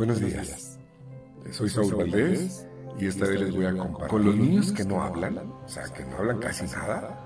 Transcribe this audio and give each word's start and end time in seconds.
Buenos 0.00 0.18
días. 0.18 0.78
Soy 1.50 1.68
Saúl 1.68 1.94
Valdés 1.94 2.66
y 2.98 3.06
esta 3.06 3.26
vez 3.26 3.38
les 3.38 3.54
voy 3.54 3.66
a 3.66 3.76
compartir. 3.76 4.08
Con 4.08 4.24
los 4.24 4.34
niños 4.34 4.72
que 4.72 4.82
no 4.82 5.02
hablan, 5.02 5.36
o 5.36 5.68
sea, 5.68 5.84
que 5.94 6.06
no 6.06 6.16
hablan 6.16 6.38
casi 6.38 6.64
nada, 6.74 7.20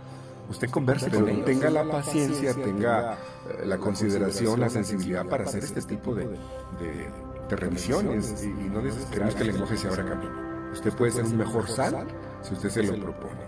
usted 0.51 0.69
converse 0.71 1.09
pero 1.09 1.25
tenga 1.45 1.71
la 1.71 1.89
paciencia, 1.89 2.53
tenga 2.53 3.13
eh, 3.13 3.65
la 3.65 3.79
consideración, 3.79 4.59
la 4.59 4.69
sensibilidad 4.69 5.25
para 5.25 5.45
hacer 5.45 5.63
este 5.63 5.83
tipo 5.83 6.17
de, 6.17 6.27
de, 6.27 7.57
revisiones 7.57 8.43
y, 8.43 8.49
no 8.49 8.83
desesperemos 8.83 9.37
que 9.37 9.43
el 9.43 9.47
lenguaje 9.53 9.77
se 9.77 9.87
abra 9.87 10.05
camino. 10.05 10.73
Usted 10.73 10.93
puede 10.95 11.13
ser 11.13 11.27
un 11.27 11.37
mejor 11.37 11.69
sal 11.69 12.09
si 12.43 12.55
usted 12.55 12.71
se 12.71 12.83
lo 12.83 12.97
propone. 12.97 13.43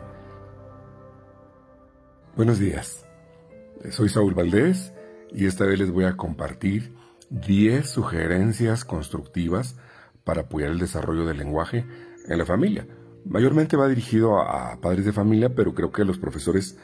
Buenos 2.36 2.60
días. 2.60 3.04
Soy 3.90 4.08
Saúl 4.08 4.34
Valdés 4.34 4.92
y 5.32 5.46
esta 5.46 5.64
vez 5.64 5.80
les 5.80 5.90
voy 5.90 6.04
a 6.04 6.16
compartir 6.16 6.94
10 7.30 7.88
sugerencias 7.88 8.84
constructivas 8.84 9.76
para 10.24 10.42
apoyar 10.42 10.70
el 10.70 10.78
desarrollo 10.78 11.26
del 11.26 11.38
lenguaje 11.38 11.86
en 12.28 12.38
la 12.38 12.44
familia. 12.44 12.86
Mayormente 13.24 13.76
va 13.76 13.88
dirigido 13.88 14.40
a, 14.40 14.80
padres 14.80 15.04
de 15.04 15.12
familia, 15.12 15.54
pero 15.54 15.74
creo 15.74 15.90
que 15.90 16.02
a 16.02 16.04
los 16.04 16.18
profesores 16.18 16.78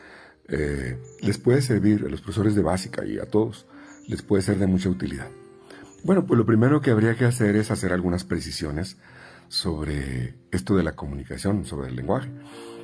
eh, 0.49 0.99
les 1.21 1.39
puede 1.39 1.63
servir, 1.63 2.05
a 2.07 2.09
los 2.09 2.21
profesores 2.21 2.55
de 2.55 2.63
básica 2.63 3.05
y 3.05 3.19
a 3.19 3.27
todos 3.27 3.67
les 4.09 4.23
puede 4.23 4.43
ser 4.43 4.59
de 4.59 4.67
mucha 4.67 4.89
utilidad. 4.89 5.29
Bueno, 6.05 6.27
pues 6.27 6.37
lo 6.37 6.45
primero 6.45 6.81
que 6.81 6.91
habría 6.91 7.15
que 7.15 7.25
hacer 7.25 7.55
es 7.55 7.71
hacer 7.71 7.93
algunas 7.93 8.25
precisiones 8.25 8.97
sobre 9.47 10.35
esto 10.51 10.77
de 10.77 10.83
la 10.83 10.97
comunicación, 10.97 11.65
sobre 11.65 11.89
el 11.89 11.97
lenguaje. 11.97 12.31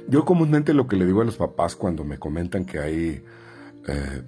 Yo 0.08 0.24
comúnmente 0.24 0.72
lo 0.72 0.86
que 0.86 0.96
le 0.96 1.06
digo 1.06 1.22
a 1.22 1.24
los 1.24 1.36
papás 1.36 1.74
cuando 1.74 2.04
me 2.04 2.18
comentan 2.18 2.64
que 2.64 2.78
hay 2.78 3.24
eh, 3.88 4.22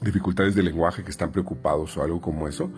dificultades 0.00 0.54
de 0.54 0.62
lenguaje, 0.62 1.02
que 1.02 1.10
están 1.10 1.32
preocupados 1.32 1.96
o 1.96 2.02
algo 2.02 2.20
como 2.20 2.48
eso, 2.48 2.70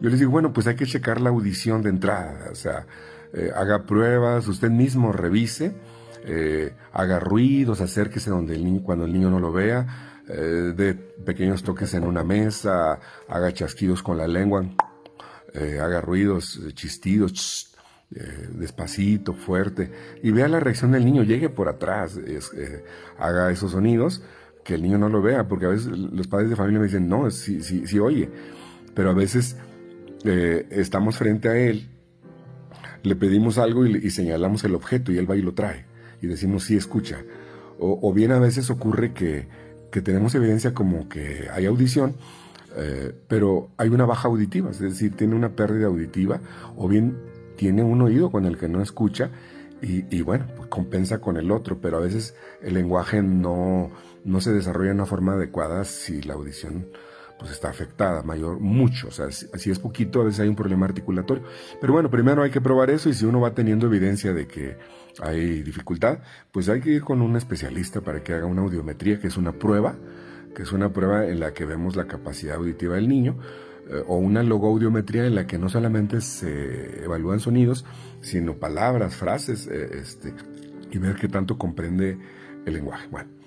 yo 0.00 0.10
les 0.10 0.18
digo, 0.20 0.30
bueno, 0.30 0.52
pues 0.52 0.66
hay 0.66 0.76
que 0.76 0.86
checar 0.86 1.20
la 1.20 1.30
audición 1.30 1.82
de 1.82 1.90
entrada, 1.90 2.50
o 2.52 2.54
sea, 2.54 2.86
eh, 3.32 3.50
haga 3.54 3.84
pruebas, 3.84 4.46
usted 4.48 4.70
mismo 4.70 5.12
revise, 5.12 5.74
eh, 6.24 6.72
haga 6.92 7.18
ruidos, 7.18 7.80
acérquese 7.80 8.30
donde 8.30 8.54
el 8.54 8.64
niño, 8.64 8.82
cuando 8.82 9.04
el 9.04 9.12
niño 9.12 9.28
no 9.28 9.40
lo 9.40 9.52
vea, 9.52 10.22
eh, 10.28 10.72
de 10.76 10.94
pequeños 10.94 11.62
toques 11.62 11.94
en 11.94 12.04
una 12.04 12.22
mesa, 12.22 13.00
haga 13.28 13.52
chasquidos 13.52 14.02
con 14.02 14.18
la 14.18 14.26
lengua, 14.26 14.64
haga 15.82 16.00
ruidos, 16.00 16.60
chistidos, 16.74 17.74
despacito, 18.10 19.32
fuerte, 19.32 19.90
y 20.22 20.30
vea 20.30 20.46
la 20.46 20.60
reacción 20.60 20.92
del 20.92 21.04
niño, 21.04 21.24
llegue 21.24 21.48
por 21.48 21.68
atrás, 21.68 22.20
haga 23.18 23.50
esos 23.50 23.72
sonidos, 23.72 24.22
que 24.68 24.74
el 24.74 24.82
niño 24.82 24.98
no 24.98 25.08
lo 25.08 25.22
vea, 25.22 25.48
porque 25.48 25.64
a 25.64 25.70
veces 25.70 25.86
los 25.86 26.26
padres 26.26 26.50
de 26.50 26.56
familia 26.56 26.78
me 26.78 26.84
dicen, 26.84 27.08
no, 27.08 27.30
sí, 27.30 27.62
sí, 27.62 27.86
sí 27.86 27.98
oye, 27.98 28.28
pero 28.92 29.08
a 29.08 29.14
veces 29.14 29.56
eh, 30.24 30.66
estamos 30.68 31.16
frente 31.16 31.48
a 31.48 31.56
él, 31.56 31.88
le 33.02 33.16
pedimos 33.16 33.56
algo 33.56 33.86
y, 33.86 34.10
señalamos 34.10 34.64
el 34.64 34.74
objeto 34.74 35.10
y 35.10 35.16
él 35.16 35.28
va 35.28 35.36
y 35.36 35.40
lo 35.40 35.54
trae, 35.54 35.86
y 36.20 36.26
decimos, 36.26 36.64
sí, 36.64 36.76
escucha. 36.76 37.24
O, 37.78 38.12
bien 38.12 38.30
a 38.30 38.38
veces 38.38 38.68
ocurre 38.68 39.14
que, 39.14 39.48
tenemos 40.02 40.34
evidencia 40.34 40.74
como 40.74 41.08
que 41.08 41.48
hay 41.50 41.64
audición, 41.64 42.16
eh, 42.76 43.14
pero 43.26 43.70
hay 43.78 43.88
una 43.88 44.04
baja 44.04 44.28
auditiva, 44.28 44.70
es 44.70 44.80
decir, 44.80 45.16
tiene 45.16 45.34
una 45.34 45.56
pérdida 45.56 45.86
auditiva, 45.86 46.42
o 46.76 46.88
bien 46.88 47.16
tiene 47.56 47.82
un 47.82 48.02
oído 48.02 48.30
con 48.30 48.44
el 48.44 48.58
que 48.58 48.68
no 48.68 48.82
escucha, 48.82 49.30
y, 49.80 50.22
bueno, 50.22 50.44
pues 50.56 50.68
compensa 50.68 51.20
con 51.20 51.36
el 51.36 51.52
otro, 51.52 51.78
pero 51.80 51.98
a 51.98 52.00
veces 52.00 52.34
el 52.62 52.74
lenguaje 52.74 53.22
no, 53.22 53.92
no 54.28 54.40
se 54.40 54.52
desarrolla 54.52 54.90
de 54.90 54.94
una 54.94 55.06
forma 55.06 55.32
adecuada 55.32 55.84
si 55.84 56.22
la 56.22 56.34
audición 56.34 56.88
pues 57.38 57.52
está 57.52 57.68
afectada, 57.68 58.22
mayor, 58.24 58.58
mucho, 58.58 59.08
o 59.08 59.10
sea, 59.12 59.30
si, 59.30 59.70
es 59.70 59.78
poquito, 59.78 60.20
a 60.20 60.24
veces 60.24 60.40
hay 60.40 60.48
un 60.48 60.56
problema 60.56 60.86
articulatorio. 60.86 61.44
Pero 61.80 61.92
bueno, 61.92 62.10
primero 62.10 62.42
hay 62.42 62.50
que 62.50 62.60
probar 62.60 62.90
eso 62.90 63.08
y 63.08 63.14
si 63.14 63.24
uno 63.24 63.40
va 63.40 63.54
teniendo 63.54 63.86
evidencia 63.86 64.32
de 64.32 64.48
que 64.48 64.76
hay 65.22 65.62
dificultad, 65.62 66.18
pues 66.50 66.68
hay 66.68 66.80
que 66.80 66.90
ir 66.90 67.02
con 67.02 67.22
un 67.22 67.36
especialista 67.36 68.00
para 68.00 68.24
que 68.24 68.34
haga 68.34 68.46
una 68.46 68.62
audiometría, 68.62 69.20
que 69.20 69.28
es 69.28 69.36
una 69.36 69.52
prueba, 69.52 69.96
que 70.54 70.62
es 70.62 70.72
una 70.72 70.92
prueba 70.92 71.26
en 71.26 71.38
la 71.38 71.54
que 71.54 71.64
vemos 71.64 71.94
la 71.94 72.08
capacidad 72.08 72.56
auditiva 72.56 72.96
del 72.96 73.08
niño, 73.08 73.38
eh, 73.88 74.02
o 74.08 74.16
una 74.16 74.42
logoaudiometría 74.42 75.24
en 75.24 75.36
la 75.36 75.46
que 75.46 75.58
no 75.58 75.68
solamente 75.68 76.20
se 76.20 77.04
evalúan 77.04 77.38
sonidos, 77.38 77.86
sino 78.20 78.54
palabras, 78.54 79.14
frases, 79.14 79.68
eh, 79.68 80.00
este, 80.00 80.34
y 80.90 80.98
ver 80.98 81.14
qué 81.14 81.28
tanto 81.28 81.56
comprende 81.56 82.18
el 82.66 82.74
lenguaje. 82.74 83.06
Bueno, 83.08 83.37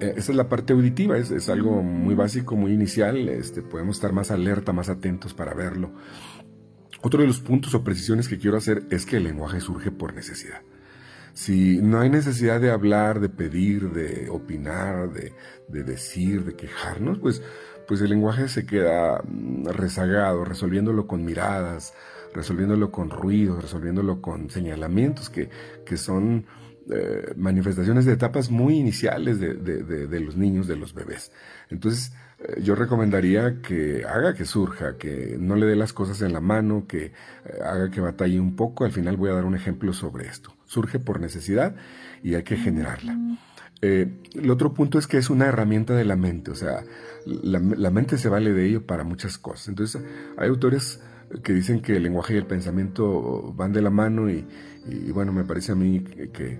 esa 0.00 0.32
es 0.32 0.36
la 0.36 0.48
parte 0.48 0.72
auditiva, 0.72 1.16
es, 1.16 1.30
es, 1.30 1.48
algo 1.48 1.82
muy 1.82 2.14
básico, 2.14 2.56
muy 2.56 2.72
inicial, 2.72 3.28
este, 3.28 3.62
podemos 3.62 3.96
estar 3.96 4.12
más 4.12 4.30
alerta, 4.30 4.72
más 4.72 4.88
atentos 4.88 5.34
para 5.34 5.54
verlo. 5.54 5.90
Otro 7.00 7.20
de 7.20 7.26
los 7.26 7.40
puntos 7.40 7.74
o 7.74 7.82
precisiones 7.82 8.28
que 8.28 8.38
quiero 8.38 8.56
hacer 8.56 8.84
es 8.90 9.06
que 9.06 9.16
el 9.16 9.24
lenguaje 9.24 9.60
surge 9.60 9.90
por 9.90 10.14
necesidad. 10.14 10.62
Si 11.32 11.80
no 11.80 12.00
hay 12.00 12.10
necesidad 12.10 12.60
de 12.60 12.70
hablar, 12.70 13.18
de 13.18 13.30
pedir, 13.30 13.90
de 13.90 14.28
opinar, 14.28 15.10
de, 15.12 15.32
de 15.68 15.82
decir, 15.82 16.44
de 16.44 16.54
quejarnos, 16.54 17.18
pues 17.18 17.42
pues 17.86 18.00
el 18.00 18.10
lenguaje 18.10 18.48
se 18.48 18.66
queda 18.66 19.22
mm, 19.22 19.66
rezagado, 19.66 20.44
resolviéndolo 20.44 21.06
con 21.06 21.24
miradas, 21.24 21.94
resolviéndolo 22.34 22.90
con 22.90 23.10
ruidos, 23.10 23.62
resolviéndolo 23.62 24.20
con 24.22 24.50
señalamientos 24.50 25.28
que, 25.28 25.50
que 25.84 25.96
son 25.96 26.46
eh, 26.90 27.34
manifestaciones 27.36 28.06
de 28.06 28.12
etapas 28.12 28.50
muy 28.50 28.74
iniciales 28.76 29.38
de, 29.38 29.54
de, 29.54 30.20
los 30.20 30.36
niños, 30.36 30.66
de 30.66 30.76
los 30.76 30.94
bebés. 30.94 31.30
Entonces, 31.70 32.12
eh, 32.40 32.60
yo 32.62 32.74
recomendaría 32.74 33.60
que 33.62 34.04
haga 34.04 34.34
que 34.34 34.44
surja, 34.44 34.96
que 34.96 35.36
no 35.38 35.54
le 35.54 35.66
dé 35.66 35.76
las 35.76 35.92
cosas 35.92 36.22
en 36.22 36.32
la 36.32 36.40
mano, 36.40 36.86
que 36.88 37.06
eh, 37.06 37.12
haga 37.64 37.90
que 37.90 38.00
batalle 38.00 38.40
un 38.40 38.56
poco. 38.56 38.84
Al 38.84 38.90
final 38.90 39.16
voy 39.16 39.30
a 39.30 39.34
dar 39.34 39.44
un 39.44 39.54
ejemplo 39.54 39.92
sobre 39.92 40.26
esto. 40.26 40.54
Surge 40.66 40.98
por 40.98 41.20
necesidad 41.20 41.76
y 42.22 42.34
hay 42.34 42.42
que 42.42 42.56
generarla. 42.56 43.16
el 43.80 44.50
otro 44.50 44.74
punto 44.74 44.98
es 44.98 45.06
que 45.06 45.18
es 45.18 45.30
una 45.30 45.46
herramienta 45.46 45.94
de 45.94 46.04
la 46.04 46.16
mente, 46.16 46.50
o 46.50 46.54
sea, 46.54 46.84
la, 47.26 47.90
mente 47.90 48.16
se 48.16 48.28
vale 48.28 48.52
de 48.52 48.66
ello 48.66 48.86
para 48.86 49.04
muchas 49.04 49.38
cosas. 49.38 49.68
Entonces, 49.68 50.02
hay 50.36 50.48
autores 50.48 51.00
que 51.42 51.52
dicen 51.52 51.80
que 51.80 51.96
el 51.96 52.02
lenguaje 52.02 52.34
y 52.34 52.36
el 52.36 52.46
pensamiento 52.46 53.52
van 53.54 53.72
de 53.72 53.82
la 53.82 53.90
mano 53.90 54.30
y, 54.30 54.44
bueno, 55.12 55.32
me 55.32 55.44
parece 55.44 55.72
a 55.72 55.74
mí 55.74 56.00
que, 56.00 56.58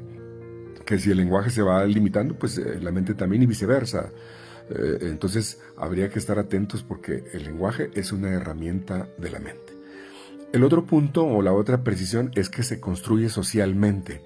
que, 0.85 0.99
si 0.99 1.11
el 1.11 1.17
lenguaje 1.17 1.51
se 1.51 1.63
va 1.63 1.85
limitando, 1.87 2.39
pues 2.39 2.59
eh, 2.59 2.79
la 2.81 2.93
mente 2.93 3.15
también 3.15 3.43
y 3.43 3.47
viceversa. 3.47 4.11
Eh, 4.69 4.99
entonces, 5.03 5.61
habría 5.77 6.11
que 6.11 6.19
estar 6.19 6.39
atentos 6.39 6.83
porque 6.83 7.25
el 7.33 7.45
lenguaje 7.45 7.91
es 7.95 8.13
una 8.13 8.31
herramienta 8.31 9.09
de 9.19 9.31
la 9.31 9.39
mente. 9.39 9.73
El 10.53 10.65
otro 10.65 10.85
punto 10.85 11.25
o 11.25 11.41
la 11.41 11.55
otra 11.55 11.83
precisión 11.83 12.31
es 12.35 12.51
que 12.51 12.63
se 12.63 12.79
construye 12.79 13.31
socialmente. 13.31 14.23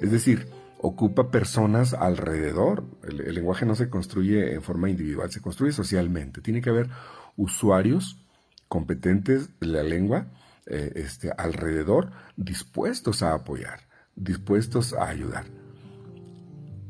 Es 0.00 0.12
decir, 0.12 0.48
ocupa 0.82 1.30
personas 1.30 1.94
alrededor. 1.94 2.84
El, 3.02 3.34
lenguaje 3.34 3.64
no 3.64 3.74
se 3.74 3.88
construye 3.88 4.52
en 4.52 4.62
forma 4.62 4.90
individual, 4.90 5.30
se 5.30 5.40
construye 5.40 5.72
socialmente. 5.72 6.42
Tiene 6.42 6.60
que 6.60 6.70
haber 6.70 6.90
usuarios 7.36 8.21
competentes 8.72 9.50
de 9.60 9.66
la 9.66 9.82
lengua 9.82 10.28
eh, 10.64 10.92
este, 10.94 11.30
alrededor, 11.36 12.10
dispuestos 12.38 13.22
a 13.22 13.34
apoyar, 13.34 13.80
dispuestos 14.16 14.94
a 14.94 15.08
ayudar. 15.08 15.44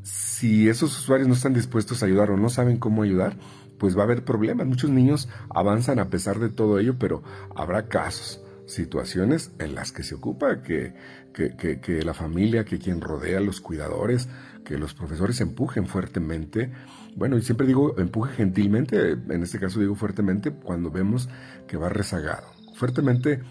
Si 0.01 0.69
esos 0.69 0.97
usuarios 0.97 1.27
no 1.27 1.33
están 1.33 1.53
dispuestos 1.53 2.01
a 2.01 2.05
ayudar 2.05 2.31
o 2.31 2.37
no 2.37 2.47
saben 2.47 2.77
cómo 2.77 3.03
ayudar, 3.03 3.35
pues 3.79 3.97
va 3.97 4.03
a 4.03 4.05
haber 4.05 4.23
problemas. 4.23 4.65
Muchos 4.65 4.91
niños 4.91 5.27
avanzan 5.53 5.99
a 5.99 6.09
pesar 6.09 6.39
de 6.39 6.47
todo 6.47 6.79
ello, 6.79 6.97
pero 6.97 7.21
habrá 7.53 7.89
casos 7.89 8.41
situaciones 8.65 9.51
en 9.59 9.75
las 9.75 9.91
que 9.91 10.03
se 10.03 10.15
ocupa 10.15 10.61
que, 10.61 10.93
que, 11.33 12.01
la 12.05 12.13
familia, 12.13 12.63
que 12.63 12.79
quien 12.79 13.01
rodea, 13.01 13.41
los 13.41 13.59
cuidadores, 13.59 14.29
que 14.63 14.77
los 14.77 14.93
profesores 14.93 15.41
empujen 15.41 15.87
fuertemente. 15.87 16.71
Bueno, 17.15 17.37
y 17.37 17.41
siempre 17.41 17.67
digo 17.67 17.97
empuje 17.99 18.33
gentilmente, 18.35 19.11
en 19.11 19.43
este 19.43 19.59
caso 19.59 19.79
digo 19.79 19.95
fuertemente 19.95 20.51
cuando 20.51 20.91
vemos 20.91 21.29
que 21.67 21.77
va 21.77 21.89
rezagado. 21.89 22.47
Fuertemente 22.75 23.41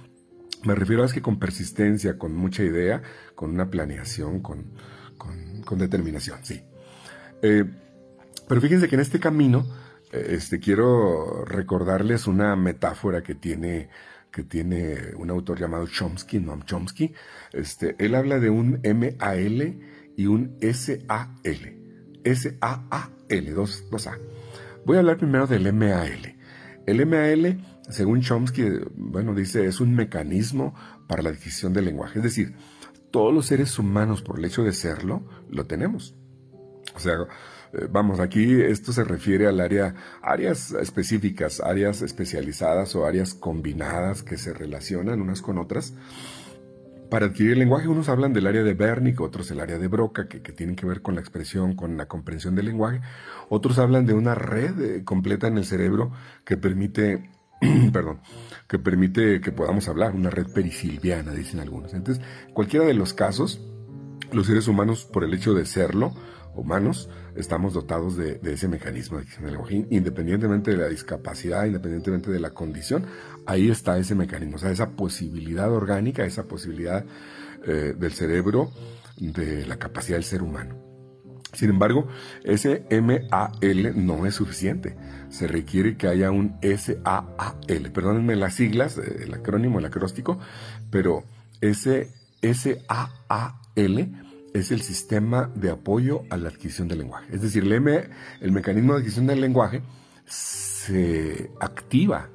me 0.65 0.75
refiero 0.75 1.05
a 1.05 1.09
que 1.09 1.23
con 1.23 1.39
persistencia, 1.39 2.19
con 2.19 2.35
mucha 2.35 2.63
idea, 2.63 3.03
con 3.35 3.51
una 3.51 3.69
planeación, 3.69 4.41
con, 4.41 4.73
con, 5.19 5.79
determinación, 5.79 6.39
sí. 6.43 6.63
Eh, 7.41 7.65
pero 8.49 8.61
fíjense 8.61 8.89
que 8.89 8.95
en 8.95 9.01
este 9.01 9.19
camino, 9.19 9.67
eh, 10.13 10.27
este, 10.31 10.61
quiero 10.61 11.45
recordarles 11.45 12.27
una 12.27 12.55
metáfora 12.57 13.23
que 13.23 13.35
tiene 13.35 13.89
que 14.31 14.45
tiene 14.45 14.97
un 15.19 15.29
autor 15.29 15.61
llamado 15.61 15.87
Chomsky, 15.87 16.41
Noam 16.41 16.65
Chomsky, 16.65 17.13
este, 17.53 17.97
él 17.99 18.15
habla 18.15 18.39
de 18.39 18.49
un 18.49 18.81
MAL 18.83 19.79
y 20.23 20.27
un 20.27 20.57
SAL. 20.61 21.79
S-A-A-L, 22.25 23.51
dos, 23.51 23.85
dos 23.91 24.07
A. 24.07 24.19
Voy 24.87 24.97
a 24.97 25.01
hablar 25.01 25.19
primero 25.19 25.49
del 25.49 25.73
MAL. 25.73 26.37
El 26.87 27.07
MAL, 27.07 27.61
según 27.89 28.21
Chomsky, 28.21 28.63
bueno, 28.95 29.35
dice, 29.35 29.67
es 29.67 29.81
un 29.81 29.95
mecanismo 29.95 30.75
para 31.09 31.23
la 31.23 31.31
adquisición 31.31 31.73
del 31.73 31.87
lenguaje. 31.87 32.21
Es 32.21 32.25
decir, 32.25 32.55
todos 33.11 33.35
los 33.35 33.47
seres 33.47 33.77
humanos, 33.79 34.23
por 34.23 34.39
el 34.39 34.45
hecho 34.45 34.63
de 34.63 34.73
serlo, 34.73 35.29
lo 35.51 35.67
tenemos. 35.67 36.15
O 36.95 37.01
sea, 37.01 37.15
Eh, 37.73 37.89
vamos, 37.91 38.21
aquí 38.21 38.61
esto 38.61 38.93
se 38.93 39.03
refiere 39.03 39.47
al 39.47 39.59
área, 39.61 39.95
áreas 40.21 40.73
específicas, 40.73 41.61
áreas 41.61 42.03
especializadas 42.03 42.95
o 42.95 43.07
áreas 43.07 43.33
combinadas 43.33 44.23
que 44.23 44.37
se 44.37 44.53
relacionan 44.53 45.23
unas 45.23 45.41
con 45.41 45.57
otras. 45.59 45.95
Para 47.13 47.27
adquirir 47.27 47.59
lenguaje, 47.59 47.89
unos 47.89 48.09
hablan 48.09 48.33
del 48.33 48.47
área 48.47 48.63
de 48.63 48.73
Wernicke, 48.73 49.23
otros 49.23 49.51
el 49.51 49.61
área 49.61 49.77
de 49.77 49.87
Broca, 49.87 50.29
que, 50.29 50.41
tienen 50.41 50.75
que 50.75 50.87
ver 50.87 51.03
con 51.03 51.15
la 51.15 51.21
expresión, 51.21 51.77
con 51.77 51.99
la 51.99 52.09
comprensión 52.09 52.55
del 52.55 52.65
lenguaje. 52.65 53.03
Otros 53.51 53.79
hablan 53.79 54.07
de 54.07 54.15
una 54.15 54.35
red 54.35 54.81
eh, 54.81 55.05
completa 55.05 55.47
en 55.47 55.59
el 55.59 55.67
cerebro 55.67 56.11
que 56.47 56.57
permite 56.57 57.31
perdón, 57.93 58.23
que 58.67 58.79
permite 58.79 59.43
que 59.43 59.53
podamos 59.53 59.89
hablar, 59.89 60.15
una 60.15 60.31
red 60.31 60.47
perisilviana, 60.55 61.33
dicen 61.33 61.61
algunos. 61.61 61.93
Entonces, 61.93 62.25
cualquiera 62.55 62.87
de 62.87 62.95
los 62.95 63.13
casos, 63.13 63.61
los 64.33 64.47
seres 64.47 64.67
humanos, 64.67 65.05
por 65.05 65.23
el 65.23 65.35
hecho 65.35 65.53
de 65.53 65.67
serlo, 65.67 66.15
humanos, 66.55 67.09
estamos 67.35 67.73
dotados 67.75 68.17
de, 68.17 68.41
ese 68.45 68.69
mecanismo 68.69 69.19
de 69.19 69.51
lenguaje, 69.51 69.87
independientemente 69.91 70.71
de 70.71 70.77
la 70.77 70.89
discapacidad, 70.89 71.65
independientemente 71.65 72.31
de 72.31 72.41
la 72.41 72.51
condición, 72.51 73.07
ahí 73.47 73.71
está 73.71 73.99
ese 73.99 74.15
mecanismo, 74.15 74.57
o 74.57 74.59
sea, 74.59 74.71
esa 74.71 74.91
posibilidad 74.91 75.73
orgánica, 75.73 76.25
esa 76.25 76.45
posibilidad 76.45 77.05
eh, 77.67 77.95
del 77.99 78.13
cerebro, 78.13 78.71
de 79.19 79.67
la 79.67 79.77
capacidad 79.79 80.17
del 80.17 80.25
ser 80.25 80.43
humano. 80.43 80.93
Sin 81.53 81.69
embargo, 81.69 82.09
ese 82.45 82.87
MAL 82.91 84.07
no 84.07 84.27
es 84.27 84.35
suficiente. 84.35 84.97
Se 85.29 85.47
requiere 85.47 85.99
que 85.99 86.09
haya 86.09 86.31
un 86.31 86.57
SAAL. 86.63 87.93
Perdónenme 87.93 88.37
las 88.37 88.55
siglas, 88.55 88.97
eh, 88.97 89.25
el 89.25 89.35
acrónimo, 89.35 89.79
el 89.79 89.85
acróstico, 89.85 90.39
pero 90.91 91.25
ese 91.61 92.11
SAAL 92.43 94.32
es 94.55 94.71
el 94.71 94.83
sistema 94.83 95.51
de 95.55 95.71
apoyo 95.71 96.23
a 96.31 96.37
la 96.37 96.49
adquisición 96.49 96.89
del 96.89 96.99
lenguaje. 96.99 97.35
Es 97.35 97.43
decir, 97.43 97.65
el, 97.65 97.73
M, 97.73 98.09
el 98.41 98.53
mecanismo 98.53 98.93
de 98.93 98.99
adquisición 99.01 99.27
del 99.27 99.41
lenguaje 99.41 99.83
se 100.27 101.51
activa 101.61 102.29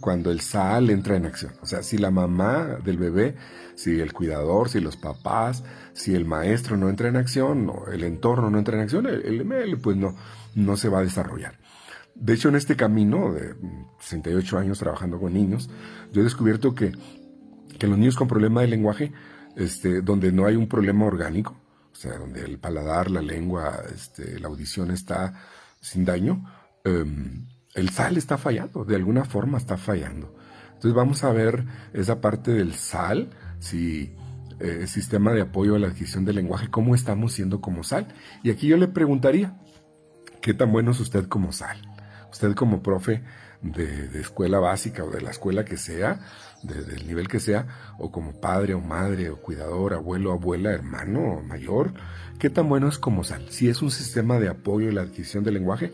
cuando 0.00 0.30
el 0.30 0.40
SAL 0.40 0.90
entra 0.90 1.16
en 1.16 1.26
acción. 1.26 1.52
O 1.60 1.66
sea, 1.66 1.82
si 1.82 1.98
la 1.98 2.10
mamá 2.10 2.78
del 2.82 2.96
bebé, 2.96 3.36
si 3.74 4.00
el 4.00 4.12
cuidador, 4.12 4.68
si 4.68 4.80
los 4.80 4.96
papás, 4.96 5.62
si 5.92 6.14
el 6.14 6.24
maestro 6.24 6.76
no 6.76 6.88
entra 6.88 7.08
en 7.08 7.16
acción, 7.16 7.70
el 7.92 8.04
entorno 8.04 8.50
no 8.50 8.58
entra 8.58 8.76
en 8.76 8.82
acción, 8.82 9.06
el, 9.06 9.44
ML 9.44 9.78
pues 9.78 9.96
no, 9.96 10.16
no 10.54 10.76
se 10.76 10.88
va 10.88 11.00
a 11.00 11.02
desarrollar. 11.02 11.58
De 12.14 12.34
hecho, 12.34 12.48
en 12.48 12.56
este 12.56 12.76
camino 12.76 13.32
de 13.32 13.54
68 14.00 14.58
años 14.58 14.78
trabajando 14.78 15.18
con 15.20 15.32
niños, 15.32 15.70
yo 16.12 16.22
he 16.22 16.24
descubierto 16.24 16.74
que, 16.74 16.92
que 17.78 17.86
los 17.86 17.98
niños 17.98 18.16
con 18.16 18.28
problema 18.28 18.62
de 18.62 18.68
lenguaje 18.68 19.12
este, 19.56 20.02
donde 20.02 20.32
no 20.32 20.46
hay 20.46 20.56
un 20.56 20.68
problema 20.68 21.06
orgánico, 21.06 21.56
o 21.92 21.94
sea, 21.94 22.18
donde 22.18 22.42
el 22.42 22.58
paladar, 22.58 23.10
la 23.10 23.22
lengua, 23.22 23.82
este, 23.92 24.38
la 24.38 24.48
audición 24.48 24.90
está 24.90 25.34
sin 25.80 26.04
daño, 26.04 26.44
em, 26.84 27.46
el 27.74 27.90
sal 27.90 28.16
está 28.16 28.38
fallando, 28.38 28.84
de 28.84 28.96
alguna 28.96 29.24
forma 29.24 29.58
está 29.58 29.76
fallando. 29.76 30.34
Entonces 30.66 30.94
vamos 30.94 31.24
a 31.24 31.32
ver 31.32 31.64
esa 31.92 32.20
parte 32.20 32.52
del 32.52 32.74
sal, 32.74 33.30
si 33.58 34.16
eh, 34.60 34.86
sistema 34.86 35.32
de 35.32 35.42
apoyo 35.42 35.74
a 35.74 35.78
la 35.78 35.88
adquisición 35.88 36.24
del 36.24 36.36
lenguaje, 36.36 36.68
cómo 36.70 36.94
estamos 36.94 37.32
siendo 37.32 37.60
como 37.60 37.82
sal. 37.82 38.08
Y 38.42 38.50
aquí 38.50 38.66
yo 38.66 38.76
le 38.76 38.88
preguntaría, 38.88 39.58
¿qué 40.42 40.54
tan 40.54 40.72
bueno 40.72 40.90
es 40.90 41.00
usted 41.00 41.26
como 41.28 41.52
sal? 41.52 41.80
Usted 42.30 42.54
como 42.54 42.82
profe 42.82 43.22
de 43.62 44.20
escuela 44.20 44.58
básica 44.58 45.04
o 45.04 45.10
de 45.10 45.20
la 45.20 45.30
escuela 45.30 45.64
que 45.64 45.76
sea, 45.76 46.20
del 46.62 47.06
nivel 47.06 47.28
que 47.28 47.40
sea, 47.40 47.94
o 47.98 48.10
como 48.10 48.32
padre 48.32 48.74
o 48.74 48.80
madre 48.80 49.30
o 49.30 49.40
cuidador, 49.40 49.94
abuelo, 49.94 50.32
abuela, 50.32 50.70
hermano 50.70 51.42
mayor, 51.42 51.92
qué 52.38 52.50
tan 52.50 52.68
bueno 52.68 52.88
es 52.88 52.98
como 52.98 53.24
sal. 53.24 53.46
Si 53.50 53.68
es 53.68 53.82
un 53.82 53.90
sistema 53.90 54.38
de 54.38 54.48
apoyo 54.48 54.88
en 54.88 54.96
la 54.96 55.02
adquisición 55.02 55.44
del 55.44 55.54
lenguaje, 55.54 55.92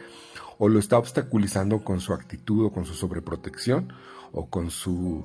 o 0.59 0.69
lo 0.69 0.79
está 0.79 0.99
obstaculizando 0.99 1.85
con 1.85 2.01
su 2.01 2.13
actitud 2.15 2.67
o 2.67 2.73
con 2.73 2.85
su 2.85 2.95
sobreprotección, 2.95 3.93
o 4.33 4.49
con 4.49 4.71
su 4.71 5.25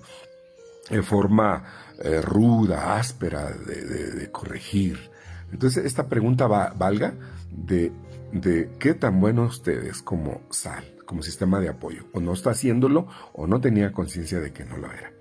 eh, 0.89 1.01
forma 1.01 1.63
eh, 2.03 2.21
ruda, 2.21 2.97
áspera 2.97 3.49
de, 3.51 4.29
corregir. 4.31 5.09
Entonces, 5.51 5.85
esta 5.85 6.07
pregunta 6.07 6.47
va, 6.47 6.73
valga 6.77 7.13
de, 7.49 7.91
de 8.31 8.69
qué 8.79 8.93
tan 8.93 9.19
bueno 9.19 9.43
ustedes 9.43 10.01
como 10.01 10.41
sal, 10.49 10.83
como 11.11 11.23
sistema 11.23 11.59
de 11.59 11.67
apoyo, 11.67 12.05
o 12.13 12.21
no 12.21 12.31
está 12.31 12.51
haciéndolo, 12.51 13.05
o 13.33 13.45
no 13.45 13.59
tenía 13.59 13.91
conciencia 13.91 14.39
de 14.39 14.53
que 14.53 14.63
no 14.63 14.77
lo 14.77 14.89
era. 14.89 15.11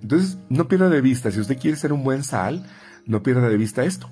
Entonces, 0.00 0.38
no 0.48 0.68
pierda 0.68 0.88
de 0.88 1.02
vista, 1.02 1.30
si 1.30 1.38
usted 1.38 1.58
quiere 1.58 1.76
ser 1.76 1.92
un 1.92 2.02
buen 2.02 2.24
sal, 2.24 2.64
no 3.04 3.22
pierda 3.22 3.46
de 3.46 3.58
vista 3.58 3.84
esto. 3.84 4.08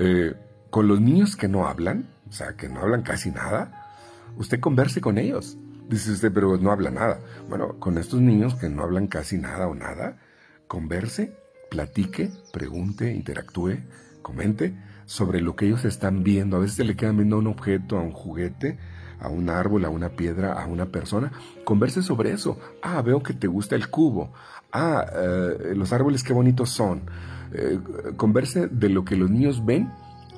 Eh, 0.00 0.34
con 0.70 0.88
los 0.88 1.00
niños 1.00 1.36
que 1.36 1.46
no 1.46 1.68
hablan, 1.68 2.08
o 2.28 2.32
sea, 2.32 2.56
que 2.56 2.68
no 2.68 2.80
hablan 2.80 3.02
casi 3.02 3.30
nada, 3.30 3.94
usted 4.36 4.58
converse 4.58 5.00
con 5.00 5.18
ellos. 5.18 5.56
Dice 5.88 6.10
usted, 6.10 6.32
pero 6.32 6.56
no 6.56 6.72
habla 6.72 6.90
nada. 6.90 7.20
Bueno, 7.48 7.78
con 7.78 7.96
estos 7.96 8.20
niños 8.20 8.56
que 8.56 8.68
no 8.68 8.82
hablan 8.82 9.06
casi 9.06 9.38
nada 9.38 9.68
o 9.68 9.76
nada, 9.76 10.16
converse, 10.66 11.32
platique, 11.70 12.32
pregunte, 12.52 13.14
interactúe, 13.14 13.84
comente 14.20 14.74
sobre 15.06 15.40
lo 15.40 15.54
que 15.54 15.66
ellos 15.66 15.84
están 15.84 16.24
viendo. 16.24 16.56
A 16.56 16.60
veces 16.60 16.74
se 16.74 16.84
le 16.84 16.96
quedan 16.96 17.18
viendo 17.18 17.36
a 17.36 17.38
un 17.38 17.46
objeto, 17.46 17.96
a 17.96 18.02
un 18.02 18.10
juguete, 18.10 18.78
a 19.24 19.28
un 19.28 19.48
árbol, 19.48 19.84
a 19.84 19.88
una 19.88 20.10
piedra, 20.10 20.52
a 20.52 20.66
una 20.66 20.86
persona, 20.86 21.32
converse 21.64 22.02
sobre 22.02 22.32
eso. 22.32 22.58
Ah, 22.82 23.00
veo 23.02 23.22
que 23.22 23.32
te 23.32 23.46
gusta 23.46 23.74
el 23.74 23.88
cubo. 23.88 24.32
Ah, 24.70 25.06
eh, 25.14 25.72
los 25.74 25.92
árboles 25.92 26.22
qué 26.22 26.32
bonitos 26.32 26.70
son. 26.70 27.02
Eh, 27.52 27.78
converse 28.16 28.68
de 28.68 28.88
lo 28.90 29.04
que 29.04 29.16
los 29.16 29.30
niños 29.30 29.64
ven 29.64 29.90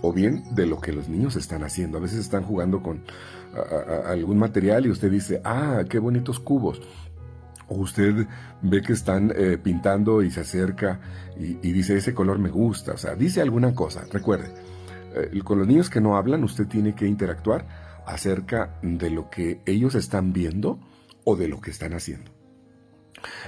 o 0.03 0.13
bien 0.13 0.45
de 0.55 0.67
lo 0.67 0.81
que 0.81 0.93
los 0.93 1.09
niños 1.09 1.35
están 1.37 1.65
haciendo. 1.65 1.99
A 1.99 2.01
veces 2.01 2.21
están 2.21 2.45
jugando 2.45 2.83
con 2.83 3.03
algún 4.05 4.39
material 4.39 4.85
y 4.85 4.91
usted 4.91 5.11
dice, 5.11 5.41
ah, 5.45 5.83
qué 5.89 5.99
bonitos 5.99 6.39
cubos. 6.39 6.81
O 7.69 7.77
usted 7.77 8.27
ve 8.63 8.83
que 8.83 8.93
están 8.93 9.33
eh, 9.35 9.59
pintando 9.61 10.23
y 10.23 10.31
se 10.31 10.41
acerca 10.41 11.01
y, 11.41 11.59
y, 11.67 11.73
dice, 11.73 11.97
ese 11.97 12.15
color 12.15 12.39
me 12.39 12.51
gusta. 12.51 12.93
O 12.93 12.99
sea, 12.99 13.17
dice 13.17 13.41
alguna 13.41 13.75
cosa. 13.75 14.05
Recuerde, 14.13 14.53
con 15.43 15.59
los 15.59 15.67
niños 15.67 15.91
que 15.91 16.01
no 16.01 16.17
hablan, 16.17 16.45
usted 16.45 16.67
tiene 16.67 16.95
que 16.95 17.07
interactuar 17.07 17.86
acerca 18.07 18.79
de 18.83 19.11
lo 19.11 19.31
que 19.31 19.61
ellos 19.67 19.95
están 19.95 20.33
viendo 20.33 20.81
o 21.25 21.37
de 21.37 21.49
lo 21.49 21.61
que 21.61 21.71
están 21.71 21.93
haciendo. 21.93 22.31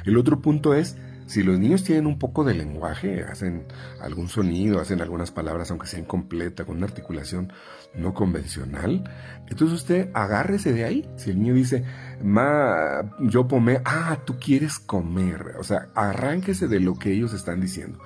El 0.04 0.16
otro 0.16 0.40
punto 0.40 0.74
es, 0.74 0.96
si 1.26 1.42
los 1.42 1.58
niños 1.58 1.84
tienen 1.84 2.06
un 2.06 2.18
poco 2.18 2.42
de 2.42 2.54
lenguaje, 2.54 3.22
hacen 3.22 3.66
algún 4.00 4.28
sonido, 4.28 4.80
hacen 4.80 5.00
algunas 5.00 5.30
palabras, 5.30 5.70
aunque 5.70 5.86
sea 5.86 6.00
incompleta, 6.00 6.64
con 6.64 6.78
una 6.78 6.86
articulación 6.86 7.52
no 7.94 8.14
convencional, 8.14 9.04
entonces 9.48 9.76
usted 9.76 10.10
agárrese 10.14 10.72
de 10.72 10.84
ahí. 10.84 11.10
Si 11.16 11.30
el 11.30 11.38
niño 11.38 11.54
dice, 11.54 11.84
ma, 12.22 13.14
yo 13.20 13.46
pomé, 13.46 13.80
ah, 13.84 14.18
tú 14.24 14.38
quieres 14.38 14.78
comer. 14.78 15.56
O 15.58 15.64
sea, 15.64 15.88
arránquese 15.94 16.66
de 16.66 16.80
lo 16.80 16.94
que 16.94 17.12
ellos 17.12 17.34
están 17.34 17.60
diciendo. 17.60 17.98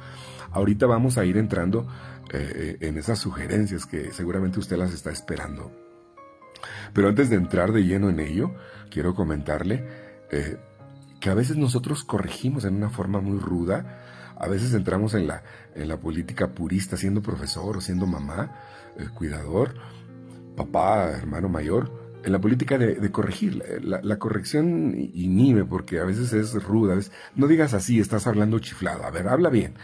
Ahorita 0.51 0.87
vamos 0.87 1.17
a 1.17 1.25
ir 1.25 1.39
entrando 1.39 1.87
eh, 2.33 2.77
en 2.81 2.99
esas 2.99 3.19
sugerencias 3.19 3.87
que 3.87 4.13
seguramente 4.13 4.59
usted 4.59 4.77
las 4.77 4.93
está 4.93 5.11
esperando 5.11 5.73
pero 6.93 7.09
antes 7.09 7.31
de 7.31 7.37
entrar 7.37 7.73
de 7.73 7.85
lleno 7.85 8.11
en 8.11 8.21
ello, 8.21 8.55
quiero 8.91 9.15
comentarle 9.15 9.87
eh, 10.31 10.59
que 11.21 11.31
a 11.31 11.35
veces 11.35 11.57
nosotros 11.57 12.05
corregimos 12.05 12.65
en 12.65 12.75
una 12.75 12.91
forma 12.91 13.21
muy 13.21 13.39
ruda, 13.39 14.35
a 14.37 14.49
veces 14.49 14.75
entramos 14.75 15.15
en 15.15 15.27
la, 15.27 15.45
en 15.75 15.89
la 15.89 15.99
política 15.99 16.49
purista 16.49 16.97
siendo 16.97 17.23
profesor 17.23 17.77
o 17.77 17.81
siendo 17.81 18.07
mamá, 18.07 18.57
eh, 18.99 19.07
cuidador, 19.15 19.75
papá, 20.57 21.11
hermano 21.11 21.49
mayor, 21.49 22.02
la 22.25 22.41
política 22.41 22.79
de, 22.79 23.11
corregir. 23.11 23.63
La, 23.83 24.19
corrección 24.19 24.95
inhibe 24.97 25.65
porque 25.65 26.01
a 26.01 26.05
veces 26.05 26.33
es 26.33 26.55
ruda. 26.63 26.97
no 27.35 27.47
digas 27.47 27.75
así, 27.75 28.01
estás 28.01 28.27
hablando 28.27 28.59
chiflado. 28.59 29.05
A 29.05 29.11
ver, 29.11 29.29
habla 29.29 29.51
bien. 29.51 29.75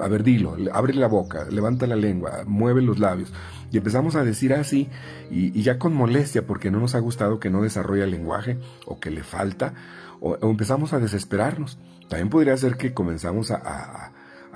a 0.00 0.08
ver, 0.08 0.22
dilo, 0.22 0.56
abre 0.72 0.94
la 0.94 1.08
boca, 1.08 1.46
levanta 1.50 1.86
la 1.86 1.96
lengua, 1.96 2.44
mueve 2.46 2.82
los 2.82 2.98
labios. 2.98 3.32
Y 3.70 3.76
empezamos 3.76 4.16
a 4.16 4.24
decir 4.24 4.54
así, 4.54 4.88
y, 5.30 5.60
ya 5.62 5.78
con 5.78 5.94
molestia, 5.94 6.46
porque 6.46 6.70
no 6.70 6.80
nos 6.80 6.94
ha 6.94 7.00
gustado 7.00 7.38
que 7.38 7.50
no 7.50 7.62
desarrolla 7.62 8.04
el 8.04 8.10
lenguaje, 8.10 8.58
o 8.86 8.98
que 8.98 9.10
le 9.10 9.22
falta, 9.22 9.74
o, 10.20 10.38
empezamos 10.42 10.92
a 10.92 10.98
desesperarnos. 10.98 11.78
También 12.08 12.30
podría 12.30 12.56
ser 12.56 12.76
que 12.76 12.94
comenzamos 12.94 13.50
a, 13.50 14.12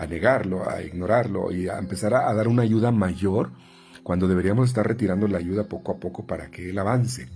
negarlo, 0.08 0.68
a 0.68 0.82
ignorarlo, 0.82 1.52
y 1.52 1.68
a 1.68 1.78
empezar 1.78 2.14
a, 2.14 2.32
dar 2.32 2.48
una 2.48 2.62
ayuda 2.62 2.90
mayor, 2.90 3.50
cuando 4.02 4.28
deberíamos 4.28 4.68
estar 4.68 4.86
retirando 4.86 5.28
la 5.28 5.38
ayuda 5.38 5.64
poco 5.64 5.92
a 5.92 5.96
poco 5.98 6.26
para 6.26 6.50
que 6.50 6.70
él 6.70 6.78
avance. 6.78 7.28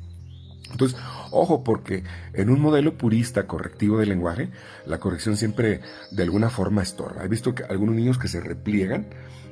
Entonces, 0.71 0.99
ojo, 1.31 1.63
porque 1.63 2.03
en 2.33 2.51
un 2.51 2.61
modelo 2.61 2.99
purista 2.99 3.47
correctivo 3.47 3.99
del 3.99 4.09
lenguaje, 4.09 4.51
la 4.85 4.99
corrección 4.99 5.37
siempre 5.37 5.81
de 6.11 6.23
alguna 6.23 6.51
forma 6.51 6.83
estorba. 6.83 7.25
He 7.25 7.29
visto 7.29 7.55
que 7.55 7.65
algunos 7.65 7.95
niños 7.95 8.19
que 8.19 8.29
se 8.29 8.41
repliegan, 8.41 9.07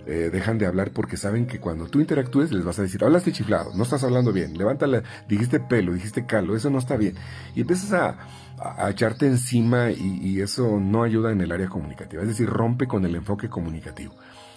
eh, 0.07 0.29
dejan 0.31 0.59
de 0.59 0.67
hablar 0.67 0.91
porque 0.91 1.17
saben 1.17 1.47
que 1.47 1.61
cuando 1.61 1.87
tú 1.87 1.99
interactúes 1.99 2.53
les 2.53 2.63
vas 2.63 2.79
a 2.79 2.83
decir, 2.83 3.03
hablaste 3.03 3.33
chiflado, 3.33 3.73
no 3.75 3.85
estás 3.85 4.05
hablando 4.05 4.35
bien, 4.35 4.59
levántala, 4.59 5.03
dijiste 5.29 5.61
pelo, 5.61 5.95
dijiste 5.95 6.27
calo, 6.27 6.55
eso 6.55 6.69
no 6.69 6.79
está 6.79 6.97
bien. 6.97 7.15
Y 7.55 7.63
empiezas 7.63 7.93
a, 7.93 8.19
echarte 8.91 9.27
encima 9.27 9.91
y, 9.91 10.21
y, 10.23 10.41
eso 10.41 10.79
no 10.79 11.03
ayuda 11.03 11.33
en 11.33 11.41
el 11.41 11.51
área 11.51 11.69
comunicativa, 11.69 12.23
es 12.23 12.29
decir, 12.29 12.49
rompe 12.49 12.87
con 12.87 13.05
el 13.05 13.15
enfoque 13.15 13.49
comunicativo. 13.49 14.15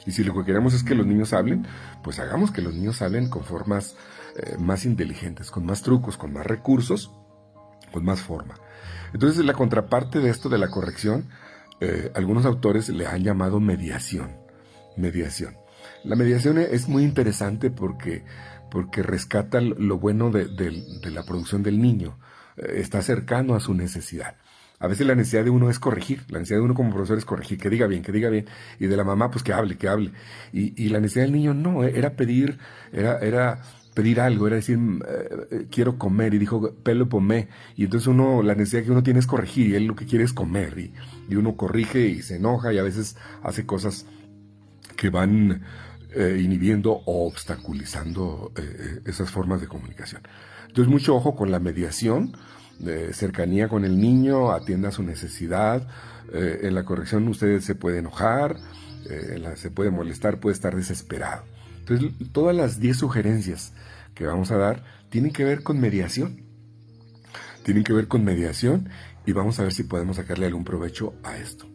Y 0.08 0.14
si 0.14 0.24
lo 0.24 0.34
que 0.34 0.46
queremos 0.46 0.74
es 0.74 0.84
que 0.84 0.96
los 0.96 1.06
niños 1.06 1.34
hablen, 1.34 1.68
pues 2.02 2.18
hagamos 2.18 2.52
que 2.52 2.62
los 2.62 2.74
niños 2.74 3.02
hablen 3.02 3.30
con 3.30 3.44
formas 3.44 3.96
eh, 4.38 4.56
más 4.58 4.86
inteligentes, 4.86 5.52
con 5.52 5.66
más 5.66 5.82
trucos, 5.82 6.18
con 6.18 6.32
más 6.32 6.48
recursos, 6.48 7.12
con 7.92 8.06
más 8.06 8.22
forma. 8.22 8.56
Entonces 9.14 9.44
la 9.44 9.54
contraparte 9.54 10.20
de 10.20 10.30
esto 10.30 10.48
de 10.48 10.58
la 10.58 10.70
corrección, 10.70 11.28
eh, 11.82 12.10
algunos 12.16 12.46
autores 12.46 12.88
le 12.88 13.06
han 13.06 13.24
llamado 13.24 13.60
mediación. 13.60 14.38
Mediación. 14.96 15.58
La 16.06 16.16
mediación 16.16 16.58
es 16.58 16.88
muy 16.88 17.04
interesante 17.04 17.70
porque, 17.70 18.24
porque 18.72 19.04
rescata 19.04 19.60
lo 19.60 20.00
bueno 20.00 20.32
de, 20.32 20.48
la 21.04 21.24
producción 21.24 21.64
del 21.64 21.82
niño, 21.82 22.18
eh, 22.56 22.76
está 22.76 23.02
cercano 23.02 23.56
a 23.56 23.60
su 23.60 23.74
necesidad. 23.74 24.38
A 24.80 24.88
veces 24.88 25.08
la 25.08 25.16
necesidad 25.16 25.44
de 25.44 25.50
uno 25.50 25.70
es 25.70 25.80
corregir, 25.80 26.24
la 26.30 26.40
necesidad 26.40 26.60
de 26.60 26.66
uno 26.66 26.76
como 26.76 26.92
profesor 26.92 27.18
es 27.18 27.26
corregir, 27.26 27.58
que 27.58 27.70
diga 27.70 27.88
bien, 27.88 28.04
que 28.04 28.12
diga 28.12 28.30
bien, 28.30 28.46
y 28.80 28.86
de 28.86 28.96
la 28.96 29.04
mamá 29.04 29.32
pues 29.32 29.44
que 29.44 29.52
hable, 29.54 29.78
que 29.78 29.88
hable. 29.88 30.12
Y, 30.54 30.82
y 30.82 30.90
la 30.90 31.00
necesidad 31.00 31.26
del 31.26 31.34
niño 31.34 31.54
no, 31.56 31.84
era 31.84 32.16
pedir, 32.16 32.60
era, 32.92 33.18
era 33.20 33.60
pedir 33.98 34.22
algo, 34.22 34.46
era 34.46 34.58
decir, 34.58 34.78
eh, 34.78 35.48
eh, 35.50 35.68
quiero 35.72 35.98
comer, 35.98 36.36
y 36.36 36.38
dijo, 36.38 36.72
pelo 36.84 37.10
pomé, 37.10 37.48
y 37.76 37.86
entonces 37.86 38.06
uno, 38.06 38.44
la 38.44 38.54
necesidad 38.54 38.84
que 38.84 38.92
uno 38.92 39.02
tiene 39.02 39.20
es 39.20 39.26
corregir, 39.26 39.70
y 39.70 39.74
él 39.74 39.86
lo 39.86 39.96
que 39.96 40.06
quiere 40.06 40.24
es 40.24 40.34
comer, 40.34 40.78
y, 40.78 41.36
uno 41.36 41.58
corrige 41.58 42.06
y 42.06 42.22
se 42.22 42.36
enoja, 42.36 42.72
y 42.72 42.78
a 42.78 42.84
veces 42.84 43.16
hace 43.42 43.66
cosas 43.66 44.06
que 44.96 45.10
van 45.10 45.64
eh, 46.16 46.40
inhibiendo 46.40 46.92
o 46.92 47.26
obstaculizando 47.26 48.52
esas 49.06 49.32
formas 49.32 49.62
de 49.62 49.68
comunicación. 49.68 50.22
Entonces, 50.68 50.92
mucho 50.92 51.16
ojo 51.16 51.36
con 51.36 51.50
la 51.50 51.60
mediación, 51.60 52.38
cercanía 53.12 53.68
con 53.68 53.86
el 53.86 54.00
niño, 54.00 54.52
atienda 54.52 54.92
su 54.92 55.04
necesidad, 55.04 55.88
en 56.32 56.76
la 56.76 56.84
corrección 56.84 57.28
usted 57.28 57.60
se 57.62 57.76
puede 57.76 58.00
enojar, 58.00 58.58
se 59.56 59.72
puede 59.72 59.92
molestar, 59.92 60.40
puede 60.40 60.54
estar 60.54 60.76
desesperado. 60.76 61.44
Entonces, 61.80 62.12
todas 62.34 62.56
las 62.56 62.80
10 62.80 62.98
sugerencias 62.98 63.74
que 64.14 64.26
vamos 64.26 64.52
a 64.52 64.58
dar 64.58 64.84
tienen 65.10 65.32
que 65.32 65.44
ver 65.44 65.64
con 65.64 65.80
mediación. 65.80 66.44
Tienen 67.64 67.84
que 67.84 67.94
ver 67.94 68.08
con 68.08 68.24
mediación 68.24 68.90
y 69.26 69.32
vamos 69.32 69.60
a 69.60 69.64
ver 69.64 69.74
si 69.74 69.84
podemos 69.84 70.18
sacarle 70.18 70.46
algún 70.46 70.64
provecho 70.64 71.14
a 71.24 71.38
esto. 71.38 71.68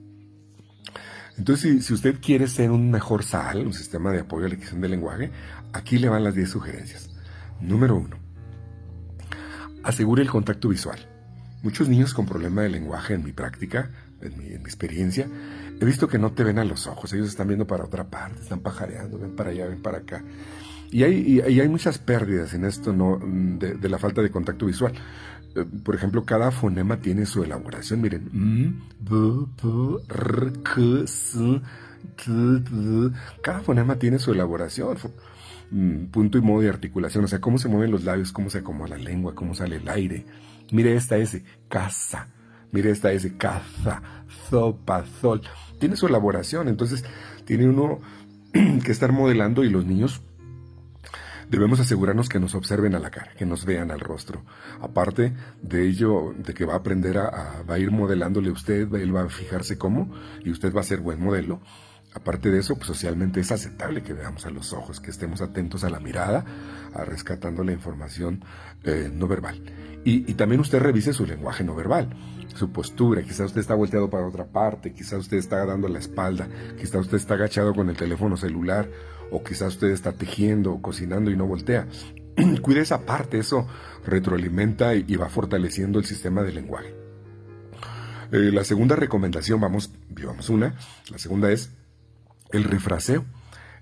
Entonces, 1.39 1.85
si, 1.87 1.95
usted 1.95 2.21
quiere 2.21 2.47
ser 2.47 2.71
un 2.71 2.91
mejor 2.91 3.25
SAL, 3.25 3.67
un 3.67 3.73
sistema 3.73 4.13
de 4.13 4.21
apoyo 4.21 4.45
a 4.45 4.49
la 4.49 4.55
adquisición 4.55 4.83
del 4.83 4.91
lenguaje, 4.91 5.31
aquí 5.73 5.99
le 5.99 6.11
van 6.11 6.25
las 6.25 6.35
10 6.35 6.51
sugerencias. 6.51 7.11
Número 7.61 7.97
1. 7.97 8.22
Asegure 9.83 10.23
el 10.23 10.31
contacto 10.31 10.69
visual. 10.69 10.99
Muchos 11.63 11.89
niños 11.89 12.15
con 12.15 12.27
problema 12.27 12.63
de 12.63 12.71
lenguaje 12.71 13.15
en 13.15 13.25
mi 13.25 13.33
práctica, 13.33 13.91
en 14.21 14.37
mi, 14.39 14.47
experiencia, 14.47 15.29
he 15.81 15.85
visto 15.85 16.09
que 16.09 16.19
no 16.19 16.33
te 16.33 16.45
ven 16.45 16.59
a 16.59 16.65
los 16.65 16.87
ojos, 16.87 17.13
ellos 17.13 17.29
están 17.29 17.49
viendo 17.49 17.67
para 17.67 17.85
otra 17.85 18.09
parte, 18.09 18.43
están 18.43 18.61
pajareando, 18.61 19.19
ven 19.19 19.37
para 19.37 19.51
allá, 19.51 19.67
ven 19.67 19.83
para 19.83 19.99
acá. 19.99 20.25
Y 20.91 21.05
hay, 21.05 21.41
hay 21.41 21.69
muchas 21.69 21.99
pérdidas 21.99 22.53
en 22.53 22.65
esto 22.65 22.93
¿no? 22.93 23.19
de, 23.19 23.89
la 23.89 23.99
falta 23.99 24.23
de 24.23 24.31
contacto 24.31 24.67
visual. 24.67 24.93
Eh, 25.55 25.65
por 25.83 25.95
ejemplo, 25.95 26.25
cada 26.25 26.51
fonema 26.51 26.99
tiene 26.99 27.25
su 27.25 27.43
elaboración. 27.43 28.01
Miren, 28.03 28.83
cada 33.43 33.61
fonema 33.61 33.97
tiene 33.97 34.19
su 34.19 34.33
elaboración. 34.33 34.99
Mm, 35.73 36.09
punto 36.09 36.37
y 36.37 36.43
modo 36.43 36.61
de 36.61 36.69
articulación, 36.69 37.25
o 37.25 37.29
sea, 37.29 37.41
cómo 37.41 37.57
se 37.57 37.67
mueven 37.67 37.91
los 37.91 38.05
labios, 38.05 38.31
cómo 38.31 38.51
se 38.51 38.59
acomoda 38.59 38.91
la 38.91 39.03
lengua, 39.03 39.35
cómo 39.35 39.55
sale 39.55 39.77
el 39.77 39.89
aire. 39.89 40.27
Mire 40.71 40.95
esta 40.95 41.17
S, 41.17 41.43
casa. 41.69 42.29
Mire 42.73 42.91
esta 42.91 43.11
S, 43.11 43.37
caza, 43.39 44.03
zopa, 44.51 45.07
sol. 45.23 45.41
Tiene 45.79 45.97
su 45.97 46.07
elaboración, 46.07 46.69
entonces 46.69 47.05
tiene 47.47 47.67
uno 47.67 48.01
que 48.53 48.93
estar 48.93 49.13
modelando 49.13 49.65
y 49.65 49.71
los 49.71 49.87
niños 49.87 50.21
debemos 51.49 51.81
asegurarnos 51.81 52.29
que 52.29 52.39
nos 52.39 52.55
observen 52.55 52.95
a 52.95 52.99
la 52.99 53.11
cara, 53.11 53.33
que 53.37 53.47
nos 53.47 53.65
vean 53.65 53.91
al 53.91 54.01
rostro. 54.01 54.45
Aparte 54.83 55.35
de 55.63 55.89
ello, 55.89 56.35
de 56.37 56.53
que 56.53 56.67
va 56.67 56.75
a 56.75 56.79
aprender 56.79 57.17
a, 57.17 57.63
va 57.69 57.75
a 57.75 57.79
ir 57.79 57.91
modelándole 57.91 58.51
usted, 58.51 58.93
él 58.95 59.15
va 59.15 59.23
a 59.23 59.29
fijarse 59.31 59.79
cómo 59.79 60.13
y 60.45 60.51
usted 60.51 60.73
va 60.75 60.83
a 60.83 60.85
ser 60.85 61.01
buen 61.01 61.19
modelo. 61.23 61.61
Aparte 62.15 62.51
de 62.51 62.59
eso, 62.59 62.75
pues 62.75 62.89
socialmente 62.89 63.41
es 63.41 63.51
aceptable 63.53 64.03
que 64.03 64.13
veamos 64.13 64.45
a 64.45 64.51
los 64.51 64.73
ojos, 64.73 65.01
que 65.01 65.11
estemos 65.11 65.41
atentos 65.41 65.83
a 65.83 65.91
la 65.91 65.99
mirada, 65.99 66.45
a 66.95 67.05
rescatando 67.05 67.65
la 67.65 67.73
información 67.73 68.45
eh, 68.85 69.11
no 69.13 69.27
verbal. 69.27 69.63
Y, 70.05 70.35
también 70.35 70.61
usted 70.61 70.81
revise 70.81 71.13
su 71.13 71.25
lenguaje 71.25 71.63
no 71.63 71.75
verbal, 71.75 72.11
su 72.55 72.71
postura. 72.71 73.23
Quizá 73.23 73.45
usted 73.45 73.61
está 73.61 73.75
volteado 73.75 74.11
para 74.11 74.27
otra 74.27 74.47
parte, 74.47 74.93
quizá 74.93 75.17
usted 75.17 75.37
está 75.37 75.65
dando 75.65 75.89
la 75.89 76.01
espalda, 76.01 76.49
quizá 76.79 76.99
usted 76.99 77.17
está 77.17 77.35
agachado 77.35 77.73
con 77.73 77.89
el 77.89 77.97
teléfono 77.97 78.37
celular, 78.37 78.91
o 79.31 79.43
quizá 79.43 79.69
usted 79.69 79.89
está 79.89 80.13
tejiendo 80.13 80.73
o 80.73 80.83
cocinando 80.83 81.31
y 81.31 81.37
no 81.37 81.47
voltea. 81.47 81.87
Cuide 82.63 82.81
esa 82.81 83.07
parte, 83.07 83.39
eso 83.39 83.67
retroalimenta 84.05 84.95
y, 84.95 85.17
va 85.17 85.29
fortaleciendo 85.29 85.99
el 85.99 86.05
sistema 86.05 86.43
de 86.43 86.53
lenguaje. 86.53 86.95
Eh, 88.33 88.51
la 88.53 88.65
segunda 88.65 88.97
recomendación, 88.97 89.61
vamos, 89.61 89.93
vamos 90.11 90.51
una, 90.51 90.75
la 91.11 91.19
segunda 91.19 91.53
es 91.53 91.71
el 92.53 92.65
refraseo. 92.65 93.25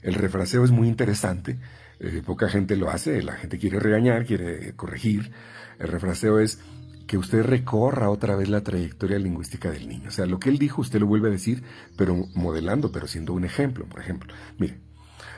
El 0.03 0.15
refraseo 0.15 0.65
es 0.65 0.71
muy 0.71 0.89
interesante, 0.89 1.59
eh, 2.01 2.23
poca 2.25 2.49
gente 2.49 2.77
lo 2.77 2.89
hace, 2.89 3.23
la 3.23 3.35
gente 3.35 3.59
quiere 3.59 3.79
regañar, 3.79 4.25
quiere 4.25 4.75
corregir. 4.75 5.31
El 5.79 5.89
refraseo 5.89 6.39
es 6.39 6.59
que 7.07 7.19
usted 7.19 7.43
recorra 7.43 8.09
otra 8.09 8.37
vez 8.37 8.49
la 8.49 8.63
trayectoria 8.63 9.19
lingüística 9.19 9.71
del 9.71 9.89
niño. 9.89 10.09
O 10.09 10.11
sea, 10.11 10.25
lo 10.27 10.39
que 10.39 10.49
él 10.49 10.59
dijo 10.59 10.81
usted 10.81 11.01
lo 11.01 11.07
vuelve 11.07 11.29
a 11.29 11.33
decir, 11.33 11.63
pero 11.97 12.17
modelando, 12.35 12.91
pero 12.93 13.07
siendo 13.07 13.35
un 13.35 13.45
ejemplo. 13.45 13.85
Por 13.87 14.01
ejemplo, 14.01 14.33
mire, 14.59 14.79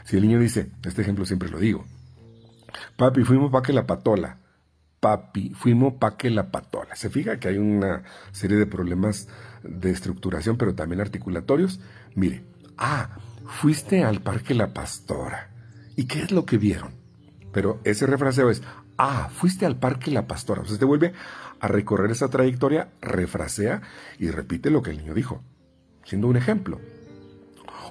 si 0.04 0.16
el 0.16 0.22
niño 0.22 0.38
dice, 0.38 0.70
este 0.84 1.02
ejemplo 1.02 1.24
siempre 1.24 1.48
lo 1.48 1.58
digo, 1.58 1.84
papi, 2.96 3.24
fuimos 3.24 3.50
pa' 3.50 3.62
que 3.62 3.72
la 3.72 3.86
patola. 3.86 4.38
Papi, 5.00 5.54
fuimos 5.54 5.94
pa' 5.94 6.16
que 6.16 6.30
la 6.30 6.52
patola. 6.52 6.94
Se 6.94 7.10
fija 7.10 7.40
que 7.40 7.48
hay 7.48 7.58
una 7.58 8.04
serie 8.30 8.56
de 8.56 8.66
problemas 8.66 9.28
de 9.64 9.90
estructuración, 9.90 10.56
pero 10.56 10.74
también 10.74 11.00
articulatorios. 11.00 11.80
Mire, 12.14 12.44
ah, 12.79 13.19
fuiste 13.47 14.05
al 14.05 14.23
parque 14.23 14.55
La 14.55 14.73
Pastora. 14.73 15.50
¿Y 15.97 16.07
qué 16.07 16.21
es 16.23 16.31
lo 16.31 16.47
que 16.47 16.59
vieron? 16.59 16.95
Pero 17.52 17.81
ese 17.85 18.07
refraseo 18.07 18.50
es, 18.50 18.62
ah, 18.99 19.31
fuiste 19.33 19.67
al 19.67 19.79
parque 19.79 20.11
La 20.11 20.26
Pastora. 20.26 20.62
O 20.62 20.64
sea, 20.64 20.79
te 20.79 20.85
vuelve 20.85 21.12
a 21.61 21.69
recorrer 21.69 22.11
esa 22.11 22.29
trayectoria, 22.29 22.91
refrasea 23.00 23.83
y 24.19 24.31
repite 24.31 24.71
lo 24.71 24.83
que 24.83 24.91
el 24.91 24.99
niño 24.99 25.14
dijo, 25.14 25.43
siendo 26.05 26.29
un 26.29 26.37
ejemplo. 26.37 26.81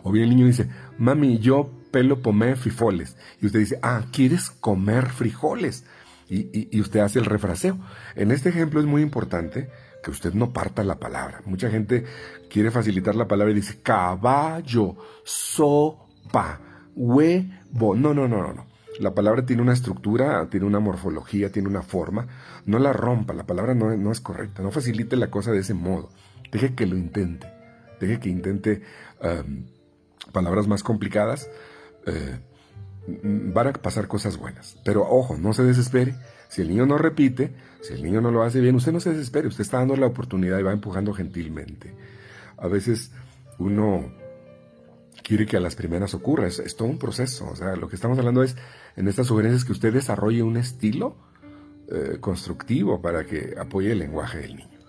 O 0.04 0.12
bien 0.12 0.26
el 0.26 0.36
niño 0.36 0.48
dice, 0.48 0.70
mami, 0.98 1.40
yo 1.40 1.72
pelo 1.92 2.22
pomé 2.22 2.56
frijoles. 2.56 3.18
Y 3.40 3.46
usted 3.46 3.60
dice, 3.60 3.80
ah, 3.84 4.04
¿quieres 4.12 4.50
comer 4.50 5.10
frijoles? 5.10 5.86
Y, 6.28 6.70
y 6.76 6.80
usted 6.80 7.02
hace 7.02 7.20
el 7.20 7.26
refraseo. 7.26 7.78
En 8.16 8.32
este 8.32 8.50
ejemplo 8.50 8.80
es 8.80 8.86
muy 8.86 9.02
importante 9.02 9.70
que 10.02 10.12
usted 10.12 10.34
no 10.34 10.52
parta 10.52 10.84
la 10.84 11.00
palabra. 11.00 11.42
Mucha 11.46 11.70
gente 11.70 12.06
quiere 12.50 12.72
facilitar 12.72 13.16
la 13.16 13.28
palabra 13.28 13.52
y 13.52 13.56
dice 13.56 13.82
caballo, 13.82 14.96
sopa, 15.24 16.60
huevo. 16.96 17.96
No, 17.96 18.14
no, 18.14 18.28
no, 18.28 18.42
no, 18.42 18.54
no. 18.54 18.66
La 19.00 19.14
palabra 19.16 19.46
tiene 19.46 19.62
una 19.62 19.74
estructura, 19.74 20.48
tiene 20.50 20.66
una 20.66 20.80
morfología, 20.80 21.52
tiene 21.52 21.70
una 21.70 21.82
forma. 21.82 22.28
No 22.66 22.78
la 22.78 22.94
rompa, 22.94 23.34
la 23.34 23.46
palabra 23.46 23.74
no, 23.74 23.96
no 23.96 24.12
es 24.12 24.22
correcta. 24.22 24.62
No 24.62 24.72
facilite 24.72 25.16
la 25.16 25.32
cosa 25.32 25.52
de 25.52 25.60
ese 25.60 25.74
modo. 25.74 26.10
Deje 26.52 26.76
que 26.76 26.86
lo 26.86 26.98
intente. 26.98 27.48
Deje 28.00 28.20
que 28.20 28.30
intente 28.30 28.82
um, 29.22 29.66
palabras 30.32 30.68
más 30.68 30.84
complicadas. 30.84 31.50
Eh, 32.06 32.40
van 33.08 33.68
a 33.68 33.74
pasar 33.74 34.08
cosas 34.08 34.38
buenas. 34.38 34.78
Pero 34.84 35.08
ojo, 35.10 35.38
no 35.38 35.54
se 35.54 35.64
desespere. 35.64 36.16
Si 36.52 36.62
el 36.62 36.68
niño 36.68 36.86
no 36.86 36.98
repite, 36.98 37.54
si 37.80 37.94
el 37.94 38.04
niño 38.04 38.20
no 38.20 38.30
lo 38.30 38.44
hace 38.44 38.60
bien, 38.60 38.76
usted 38.76 38.92
no 38.92 39.00
se 39.00 39.12
desespere, 39.12 39.48
usted 39.48 39.62
está 39.62 39.78
dando 39.78 39.96
la 39.96 40.08
oportunidad 40.08 40.60
y 40.60 40.64
va 40.64 40.74
empujando 40.74 41.14
gentilmente. 41.14 41.96
A 42.58 42.68
veces 42.68 43.14
uno 43.58 44.12
quiere 45.24 45.46
que 45.46 45.56
a 45.56 45.62
las 45.62 45.78
primeras 45.78 46.14
ocurra, 46.14 46.48
es, 46.48 46.76
todo 46.76 46.90
un 46.90 47.00
proceso. 47.00 47.48
O 47.50 47.56
sea, 47.56 47.78
lo 47.78 47.88
que 47.88 47.96
estamos 47.96 48.20
hablando 48.20 48.44
es, 48.44 48.58
en 48.98 49.08
estas 49.08 49.28
sugerencias, 49.28 49.64
que 49.64 49.72
usted 49.72 49.94
desarrolle 49.94 50.44
un 50.44 50.58
estilo 50.58 51.16
eh, 51.90 52.18
constructivo 52.20 53.02
para 53.02 53.26
que 53.26 53.56
apoye 53.58 53.94
el 53.94 54.00
lenguaje 54.00 54.40
del 54.40 54.58
niño. 54.58 54.80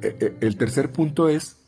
Eh, 0.00 0.38
el 0.40 0.56
tercer 0.56 0.90
punto 0.90 1.28
es, 1.28 1.58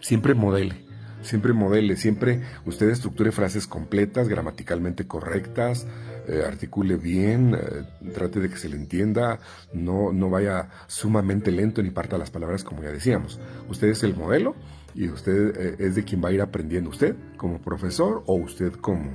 siempre 0.00 0.32
modele 0.32 0.88
siempre 1.22 1.52
modele, 1.52 1.96
siempre 1.96 2.42
usted 2.64 2.88
estructure 2.90 3.32
frases 3.32 3.66
completas, 3.66 4.28
gramaticalmente 4.28 5.06
correctas, 5.06 5.86
eh, 6.28 6.44
articule 6.46 6.96
bien, 6.96 7.54
eh, 7.54 8.10
trate 8.12 8.38
de 8.38 8.50
que 8.50 8.58
se 8.58 8.68
le 8.68 8.76
entienda, 8.76 9.38
no, 9.72 10.12
no 10.12 10.28
vaya 10.28 10.68
sumamente 10.86 11.50
lento 11.50 11.82
ni 11.82 11.90
parta 11.90 12.18
las 12.18 12.30
palabras 12.30 12.64
como 12.64 12.82
ya 12.82 12.90
decíamos. 12.90 13.40
Usted 13.68 13.88
es 13.88 14.02
el 14.02 14.14
modelo 14.14 14.54
y 14.94 15.08
usted 15.08 15.56
eh, 15.56 15.76
es 15.78 15.94
de 15.94 16.04
quien 16.04 16.22
va 16.22 16.28
a 16.28 16.32
ir 16.32 16.42
aprendiendo 16.42 16.90
usted 16.90 17.16
como 17.38 17.60
profesor 17.60 18.22
o 18.26 18.34
usted 18.34 18.74
como 18.74 19.10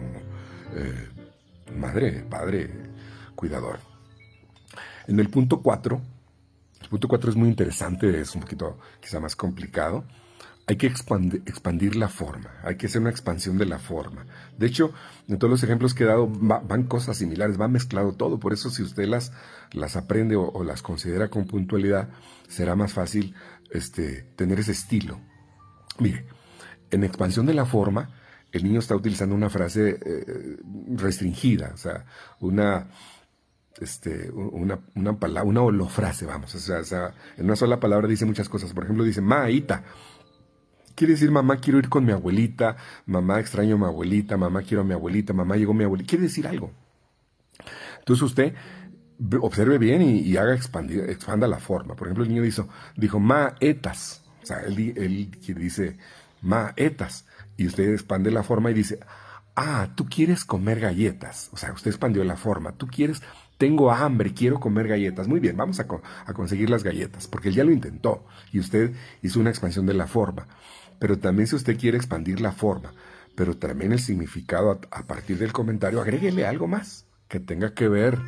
madre, 1.75 2.25
padre, 2.27 2.70
cuidador. 3.36 3.79
En 5.05 5.20
el 5.20 5.29
punto 5.29 5.62
4, 5.62 6.01
el 6.82 6.89
punto 6.89 7.08
4 7.08 7.29
es 7.29 7.36
muy 7.36 7.48
interesante, 7.48 8.20
es 8.20 8.34
un 8.34 8.41
poquito 8.41 8.79
quizá 9.00 9.20
más 9.20 9.36
complicado 9.36 10.03
hay 10.65 10.77
que 10.77 10.88
expandir, 10.88 11.96
la 11.96 12.08
forma, 12.08 12.51
hay 12.63 12.77
que 12.77 12.86
hacer 12.86 13.01
una 13.01 13.10
expansión 13.10 13.58
de 13.58 13.65
la 13.65 13.79
forma. 13.79 14.25
De 14.58 14.67
hecho, 14.67 14.93
en 15.27 15.38
todos 15.38 15.51
los 15.51 15.63
ejemplos 15.63 15.93
que 15.93 16.03
he 16.03 16.08
dado 16.08 16.27
van 16.27 16.84
cosas 16.84 17.17
similares, 17.17 17.60
va 17.60 17.67
mezclado 17.67 18.13
todo, 18.13 18.39
por 18.39 18.53
eso 18.53 18.70
si 18.70 18.82
usted 18.82 19.05
las, 19.05 19.34
las 19.72 19.98
aprende 19.98 20.38
o, 20.38 20.63
las 20.63 20.82
considera 20.82 21.27
con 21.29 21.48
puntualidad, 21.48 22.10
será 22.48 22.75
más 22.75 22.93
fácil 22.93 23.36
este, 23.72 24.24
tener 24.38 24.60
ese 24.60 24.72
estilo. 24.72 25.20
Mire, 26.00 26.25
en 26.91 27.03
expansión 27.03 27.46
de 27.46 27.53
la 27.53 27.65
forma, 27.65 28.10
el 28.53 28.63
niño 28.63 28.79
está 28.79 28.96
utilizando 28.96 29.36
una 29.36 29.50
frase 29.50 30.00
eh, 30.05 30.58
restringida, 30.96 31.72
o 31.74 31.77
sea, 31.77 32.05
una, 32.39 32.88
este, 33.82 34.32
una, 34.32 34.79
una 34.96 35.20
palabra, 35.20 35.50
una 35.50 35.62
holofrase, 35.62 36.25
vamos, 36.25 36.55
o 36.55 36.84
sea, 36.84 37.13
en 37.36 37.46
una 37.46 37.58
sola 37.58 37.82
palabra 37.82 38.08
dice 38.08 38.25
muchas 38.25 38.48
cosas. 38.48 38.72
Por 38.72 38.86
ejemplo, 38.86 39.03
dice 39.03 39.22
maíta 39.22 39.84
Quiere 40.95 41.13
decir, 41.13 41.31
mamá, 41.31 41.57
quiero 41.57 41.79
ir 41.79 41.89
con 41.89 42.05
mi 42.05 42.12
abuelita, 42.12 42.77
mamá, 43.05 43.39
extraño 43.39 43.75
a 43.75 43.77
mi 43.79 43.85
abuelita, 43.85 44.38
mamá, 44.38 44.62
quiero 44.62 44.81
a 44.81 44.85
mi 44.85 44.93
abuelita, 44.93 45.33
mamá, 45.33 45.55
llegó 45.55 45.73
mi 45.73 45.83
abuelita. 45.83 46.09
Quiere 46.09 46.23
decir 46.23 46.47
algo. 46.47 46.71
Entonces 48.00 48.23
usted 48.23 48.53
observe 49.41 49.77
bien 49.77 50.01
y, 50.01 50.35
haga 50.38 50.53
expandir, 50.53 51.09
expanda 51.09 51.47
la 51.47 51.59
forma. 51.59 51.95
Por 51.95 52.07
ejemplo, 52.07 52.23
el 52.23 52.29
niño 52.29 52.43
dijo, 52.43 52.67
dijo 52.95 53.21
etas. 53.59 54.23
O 54.41 54.45
sea, 54.45 54.59
él, 54.62 54.93
él 54.97 55.31
dice 55.55 55.97
etas. 56.75 57.25
Y 57.55 57.67
usted 57.67 57.93
expande 57.93 58.31
la 58.31 58.43
forma 58.43 58.71
y 58.71 58.73
dice, 58.73 59.00
ah, 59.55 59.89
tú 59.95 60.05
quieres 60.05 60.45
comer 60.45 60.79
galletas. 60.79 61.50
O 61.53 61.57
sea, 61.57 61.71
usted 61.71 61.91
expandió 61.91 62.23
la 62.23 62.35
forma. 62.35 62.73
Tú 62.73 62.88
quieres, 62.88 63.21
tengo 63.57 63.91
hambre, 63.91 64.33
quiero 64.33 64.59
comer 64.59 64.88
galletas. 64.88 65.27
Muy 65.27 65.39
bien, 65.39 65.55
vamos 65.55 65.79
a, 65.79 65.88
a 66.25 66.33
conseguir 66.33 66.69
las 66.69 66.83
galletas, 66.83 67.27
porque 67.27 67.50
él 67.50 67.55
ya 67.55 67.63
lo 67.63 67.71
intentó 67.71 68.25
y 68.51 68.59
usted 68.59 68.93
hizo 69.21 69.39
una 69.39 69.50
expansión 69.50 69.85
de 69.85 69.93
la 69.93 70.07
forma. 70.07 70.47
Pero 71.00 71.19
también 71.19 71.47
si 71.47 71.55
usted 71.55 71.77
quiere 71.77 71.97
expandir 71.97 72.41
la 72.41 72.51
forma, 72.51 72.93
pero 73.35 73.57
también 73.57 73.91
el 73.91 74.00
significado 74.00 74.79
a, 74.91 75.03
partir 75.07 75.38
del 75.38 75.51
comentario, 75.51 76.01
agréguele 76.01 76.45
algo 76.45 76.67
más 76.67 77.05
que 77.27 77.39
tenga 77.39 77.73
que 77.73 77.88
ver 77.88 78.19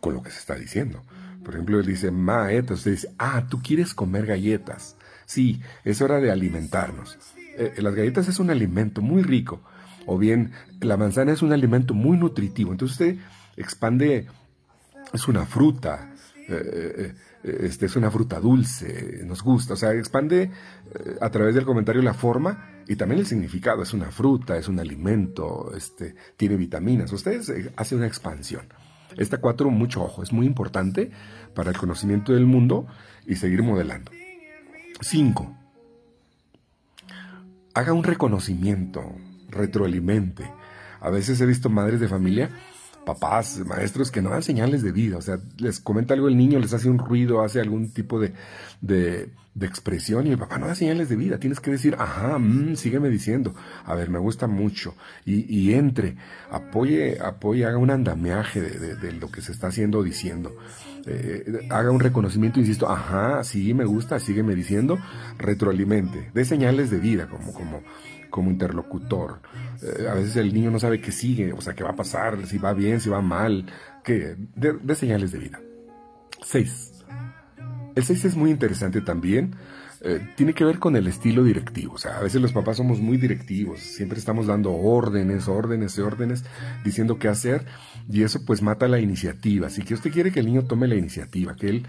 con 0.00 0.14
lo 0.14 0.22
que 0.22 0.30
se 0.30 0.38
está 0.38 0.54
diciendo. 0.54 1.02
Por 1.44 1.54
ejemplo, 1.54 1.80
él 1.80 1.86
dice, 1.86 2.10
maeta, 2.10 2.74
usted 2.74 2.92
dice, 2.92 3.14
ah, 3.18 3.46
tú 3.48 3.60
quieres 3.62 3.94
comer 3.94 4.26
galletas. 4.26 4.96
Sí, 5.26 5.60
es 5.84 6.00
hora 6.00 6.20
de 6.20 6.30
alimentarnos. 6.30 7.18
Eh, 7.56 7.74
las 7.78 7.94
galletas 7.94 8.28
es 8.28 8.38
un 8.38 8.50
alimento 8.50 9.02
muy 9.02 9.22
rico, 9.22 9.62
o 10.06 10.18
bien 10.18 10.52
la 10.80 10.96
manzana 10.96 11.32
es 11.32 11.42
un 11.42 11.52
alimento 11.52 11.94
muy 11.94 12.16
nutritivo. 12.16 12.72
Entonces 12.72 13.00
usted 13.00 13.16
expande, 13.56 14.28
es 15.12 15.28
una 15.28 15.46
fruta. 15.46 16.12
Eh, 16.48 16.94
eh, 16.98 17.14
este, 17.42 17.86
es 17.86 17.96
una 17.96 18.10
fruta 18.10 18.38
dulce, 18.38 19.20
nos 19.24 19.42
gusta, 19.42 19.74
o 19.74 19.76
sea, 19.76 19.92
expande 19.92 20.42
eh, 20.42 21.16
a 21.20 21.30
través 21.30 21.54
del 21.54 21.64
comentario 21.64 22.00
la 22.00 22.14
forma 22.14 22.82
y 22.86 22.96
también 22.96 23.20
el 23.20 23.26
significado, 23.26 23.82
es 23.82 23.92
una 23.92 24.10
fruta, 24.10 24.56
es 24.56 24.68
un 24.68 24.78
alimento, 24.78 25.72
este, 25.76 26.14
tiene 26.36 26.56
vitaminas, 26.56 27.12
ustedes 27.12 27.48
eh, 27.48 27.72
hacen 27.76 27.98
una 27.98 28.06
expansión. 28.06 28.66
Esta 29.16 29.38
cuatro, 29.38 29.70
mucho 29.70 30.02
ojo, 30.02 30.22
es 30.22 30.32
muy 30.32 30.46
importante 30.46 31.10
para 31.54 31.70
el 31.70 31.76
conocimiento 31.76 32.32
del 32.32 32.46
mundo 32.46 32.86
y 33.26 33.36
seguir 33.36 33.62
modelando. 33.62 34.10
Cinco, 35.00 35.54
haga 37.74 37.92
un 37.92 38.04
reconocimiento, 38.04 39.02
retroalimente. 39.48 40.50
A 41.00 41.10
veces 41.10 41.40
he 41.40 41.46
visto 41.46 41.68
madres 41.68 42.00
de 42.00 42.08
familia 42.08 42.50
papás, 43.04 43.60
maestros 43.66 44.10
que 44.10 44.22
no 44.22 44.30
dan 44.30 44.42
señales 44.42 44.82
de 44.82 44.92
vida. 44.92 45.16
O 45.16 45.22
sea, 45.22 45.38
les 45.58 45.80
comenta 45.80 46.14
algo 46.14 46.28
el 46.28 46.36
niño, 46.36 46.58
les 46.58 46.72
hace 46.72 46.88
un 46.88 46.98
ruido, 46.98 47.42
hace 47.42 47.60
algún 47.60 47.90
tipo 47.90 48.20
de, 48.20 48.32
de, 48.80 49.30
expresión 49.60 50.26
y 50.26 50.30
el 50.30 50.38
papá 50.38 50.58
no 50.58 50.66
da 50.66 50.74
señales 50.74 51.08
de 51.08 51.16
vida. 51.16 51.38
Tienes 51.38 51.60
que 51.60 51.70
decir, 51.70 51.96
ajá, 51.98 52.38
mmm, 52.38 52.76
sígueme 52.76 53.08
diciendo. 53.08 53.54
A 53.84 53.94
ver, 53.94 54.10
me 54.10 54.18
gusta 54.18 54.46
mucho. 54.46 54.94
Y, 55.24 55.44
y 55.54 55.74
entre, 55.74 56.16
apoye, 56.50 57.18
apoye, 57.20 57.64
haga 57.64 57.78
un 57.78 57.90
andamiaje 57.90 58.60
de, 58.60 58.96
de, 58.96 59.12
lo 59.12 59.30
que 59.30 59.42
se 59.42 59.52
está 59.52 59.68
haciendo 59.68 59.98
o 59.98 60.02
diciendo. 60.02 60.56
Eh, 61.06 61.66
haga 61.70 61.90
un 61.90 62.00
reconocimiento, 62.00 62.60
insisto, 62.60 62.88
ajá, 62.88 63.42
sí, 63.42 63.74
me 63.74 63.84
gusta, 63.84 64.20
sígueme 64.20 64.54
diciendo, 64.54 64.98
retroalimente, 65.36 66.30
de 66.32 66.44
señales 66.44 66.90
de 66.90 66.98
vida, 66.98 67.28
como, 67.28 67.52
como, 67.52 67.82
como 68.32 68.50
interlocutor. 68.50 69.40
Eh, 69.82 70.08
a 70.10 70.14
veces 70.14 70.34
el 70.36 70.52
niño 70.52 70.72
no 70.72 70.80
sabe 70.80 71.00
qué 71.00 71.12
sigue, 71.12 71.52
o 71.52 71.60
sea, 71.60 71.74
qué 71.74 71.84
va 71.84 71.90
a 71.90 71.96
pasar, 71.96 72.44
si 72.46 72.58
va 72.58 72.72
bien, 72.72 73.00
si 73.00 73.08
va 73.08 73.20
mal, 73.20 73.66
que 74.02 74.34
de, 74.56 74.94
señales 74.96 75.30
de 75.30 75.38
vida. 75.38 75.60
6. 76.42 77.04
El 77.94 78.02
6 78.02 78.24
es 78.24 78.36
muy 78.36 78.50
interesante 78.50 79.02
también. 79.02 79.54
Eh, 80.04 80.30
tiene 80.34 80.54
que 80.54 80.64
ver 80.64 80.80
con 80.80 80.96
el 80.96 81.06
estilo 81.06 81.44
directivo. 81.44 81.94
O 81.94 81.98
sea, 81.98 82.16
a 82.16 82.22
veces 82.22 82.40
los 82.40 82.52
papás 82.52 82.78
somos 82.78 82.98
muy 82.98 83.18
directivos, 83.18 83.78
siempre 83.78 84.18
estamos 84.18 84.48
dando 84.48 84.72
órdenes, 84.72 85.46
órdenes 85.46 85.96
y 85.96 86.00
órdenes, 86.00 86.42
diciendo 86.84 87.20
qué 87.20 87.28
hacer, 87.28 87.66
y 88.10 88.24
eso 88.24 88.44
pues 88.44 88.62
mata 88.62 88.88
la 88.88 88.98
iniciativa. 88.98 89.68
Así 89.68 89.82
que 89.82 89.94
usted 89.94 90.10
quiere 90.10 90.32
que 90.32 90.40
el 90.40 90.46
niño 90.46 90.64
tome 90.64 90.88
la 90.88 90.96
iniciativa, 90.96 91.54
que 91.54 91.68
él 91.68 91.86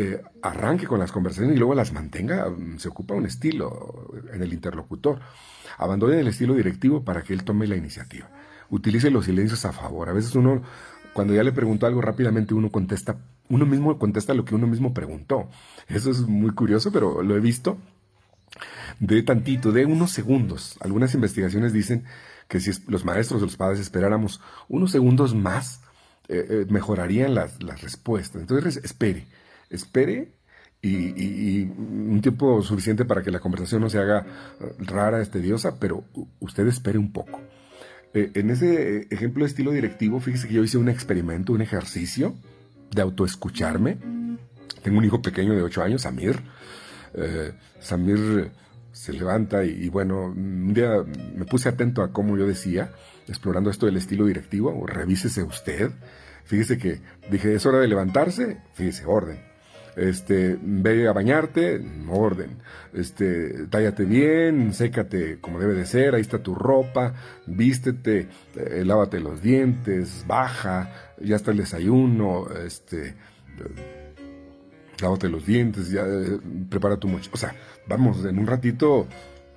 eh, 0.00 0.22
arranque 0.40 0.86
con 0.86 0.98
las 0.98 1.12
conversaciones 1.12 1.56
y 1.56 1.58
luego 1.58 1.74
las 1.74 1.92
mantenga, 1.92 2.48
mm, 2.48 2.78
se 2.78 2.88
ocupa 2.88 3.14
un 3.14 3.26
estilo 3.26 4.10
en 4.32 4.42
el 4.42 4.52
interlocutor. 4.52 5.20
Abandone 5.76 6.18
el 6.20 6.28
estilo 6.28 6.54
directivo 6.54 7.04
para 7.04 7.22
que 7.22 7.34
él 7.34 7.44
tome 7.44 7.66
la 7.66 7.76
iniciativa. 7.76 8.30
Utilice 8.70 9.10
los 9.10 9.26
silencios 9.26 9.64
a 9.66 9.72
favor. 9.72 10.08
A 10.08 10.14
veces 10.14 10.34
uno, 10.34 10.62
cuando 11.12 11.34
ya 11.34 11.42
le 11.42 11.52
preguntó 11.52 11.86
algo 11.86 12.00
rápidamente, 12.00 12.54
uno 12.54 12.70
contesta, 12.70 13.18
uno 13.50 13.66
mismo 13.66 13.98
contesta 13.98 14.32
lo 14.32 14.46
que 14.46 14.54
uno 14.54 14.66
mismo 14.66 14.94
preguntó. 14.94 15.50
Eso 15.86 16.10
es 16.10 16.20
muy 16.20 16.52
curioso, 16.52 16.90
pero 16.92 17.22
lo 17.22 17.36
he 17.36 17.40
visto. 17.40 17.76
De 19.00 19.22
tantito, 19.22 19.72
de 19.72 19.84
unos 19.84 20.12
segundos. 20.12 20.78
Algunas 20.80 21.14
investigaciones 21.14 21.74
dicen 21.74 22.04
que 22.48 22.58
si 22.58 22.70
los 22.88 23.04
maestros 23.04 23.42
o 23.42 23.44
los 23.44 23.56
padres 23.56 23.80
esperáramos 23.80 24.40
unos 24.68 24.92
segundos 24.92 25.34
más, 25.34 25.82
eh, 26.28 26.46
eh, 26.48 26.66
mejorarían 26.70 27.34
las, 27.34 27.62
las 27.62 27.82
respuestas. 27.82 28.40
Entonces, 28.40 28.78
espere 28.82 29.26
espere 29.70 30.32
y, 30.82 31.62
un 31.62 32.20
tiempo 32.22 32.62
suficiente 32.62 33.04
para 33.04 33.22
que 33.22 33.30
la 33.30 33.40
conversación 33.40 33.82
no 33.82 33.90
se 33.90 33.98
haga 33.98 34.26
eh, 34.60 34.72
rara, 34.78 35.20
estediosa, 35.20 35.78
pero 35.78 36.04
usted 36.40 36.66
espere 36.66 36.98
un 36.98 37.12
poco. 37.12 37.40
Eh, 38.14 38.32
en 38.34 38.50
ese 38.50 39.06
ejemplo 39.10 39.44
de 39.44 39.48
estilo 39.48 39.72
directivo, 39.72 40.20
fíjese 40.20 40.48
que 40.48 40.54
yo 40.54 40.64
hice 40.64 40.78
un 40.78 40.88
experimento, 40.88 41.52
un 41.52 41.62
ejercicio 41.62 42.34
de 42.90 43.02
autoescucharme. 43.02 43.98
Tengo 44.82 44.98
un 44.98 45.04
hijo 45.04 45.22
pequeño 45.22 45.54
de 45.54 45.62
8 45.62 45.82
años, 45.82 46.02
Samir. 46.02 46.40
Eh, 47.14 47.52
Samir 47.78 48.50
se 48.92 49.12
levanta 49.12 49.64
y, 49.64 49.88
bueno, 49.88 50.26
un 50.26 50.74
día 50.74 51.04
me 51.36 51.44
puse 51.44 51.68
atento 51.68 52.02
a 52.02 52.12
cómo 52.12 52.36
yo 52.36 52.46
decía, 52.46 52.90
explorando 53.28 53.70
esto 53.70 53.86
del 53.86 53.96
estilo 53.96 54.26
directivo, 54.26 54.86
revísese 54.86 55.42
usted. 55.42 55.90
Fíjese 56.44 56.78
que 56.78 57.00
dije, 57.30 57.54
es 57.54 57.66
hora 57.66 57.78
de 57.78 57.86
levantarse, 57.86 58.60
fíjese, 58.74 59.04
orden 59.04 59.49
este, 60.00 60.58
ve 60.60 61.06
a 61.08 61.12
bañarte, 61.12 61.80
orden, 62.08 62.56
este, 62.94 63.66
tállate 63.66 64.04
bien, 64.04 64.72
sécate 64.72 65.38
como 65.40 65.60
debe 65.60 65.74
de 65.74 65.84
ser, 65.84 66.14
ahí 66.14 66.22
está 66.22 66.42
tu 66.42 66.54
ropa, 66.54 67.14
vístete, 67.46 68.28
eh, 68.56 68.82
lávate 68.84 69.20
los 69.20 69.42
dientes, 69.42 70.24
baja, 70.26 70.90
ya 71.20 71.36
está 71.36 71.50
el 71.50 71.58
desayuno, 71.58 72.48
este, 72.64 73.08
eh, 73.08 74.14
lávate 75.02 75.28
los 75.28 75.44
dientes, 75.44 75.90
ya 75.90 76.02
eh, 76.06 76.38
prepara 76.70 76.96
tu 76.96 77.06
mochila, 77.06 77.34
o 77.34 77.38
sea, 77.38 77.54
vamos, 77.86 78.24
en 78.24 78.38
un 78.38 78.46
ratito 78.46 79.06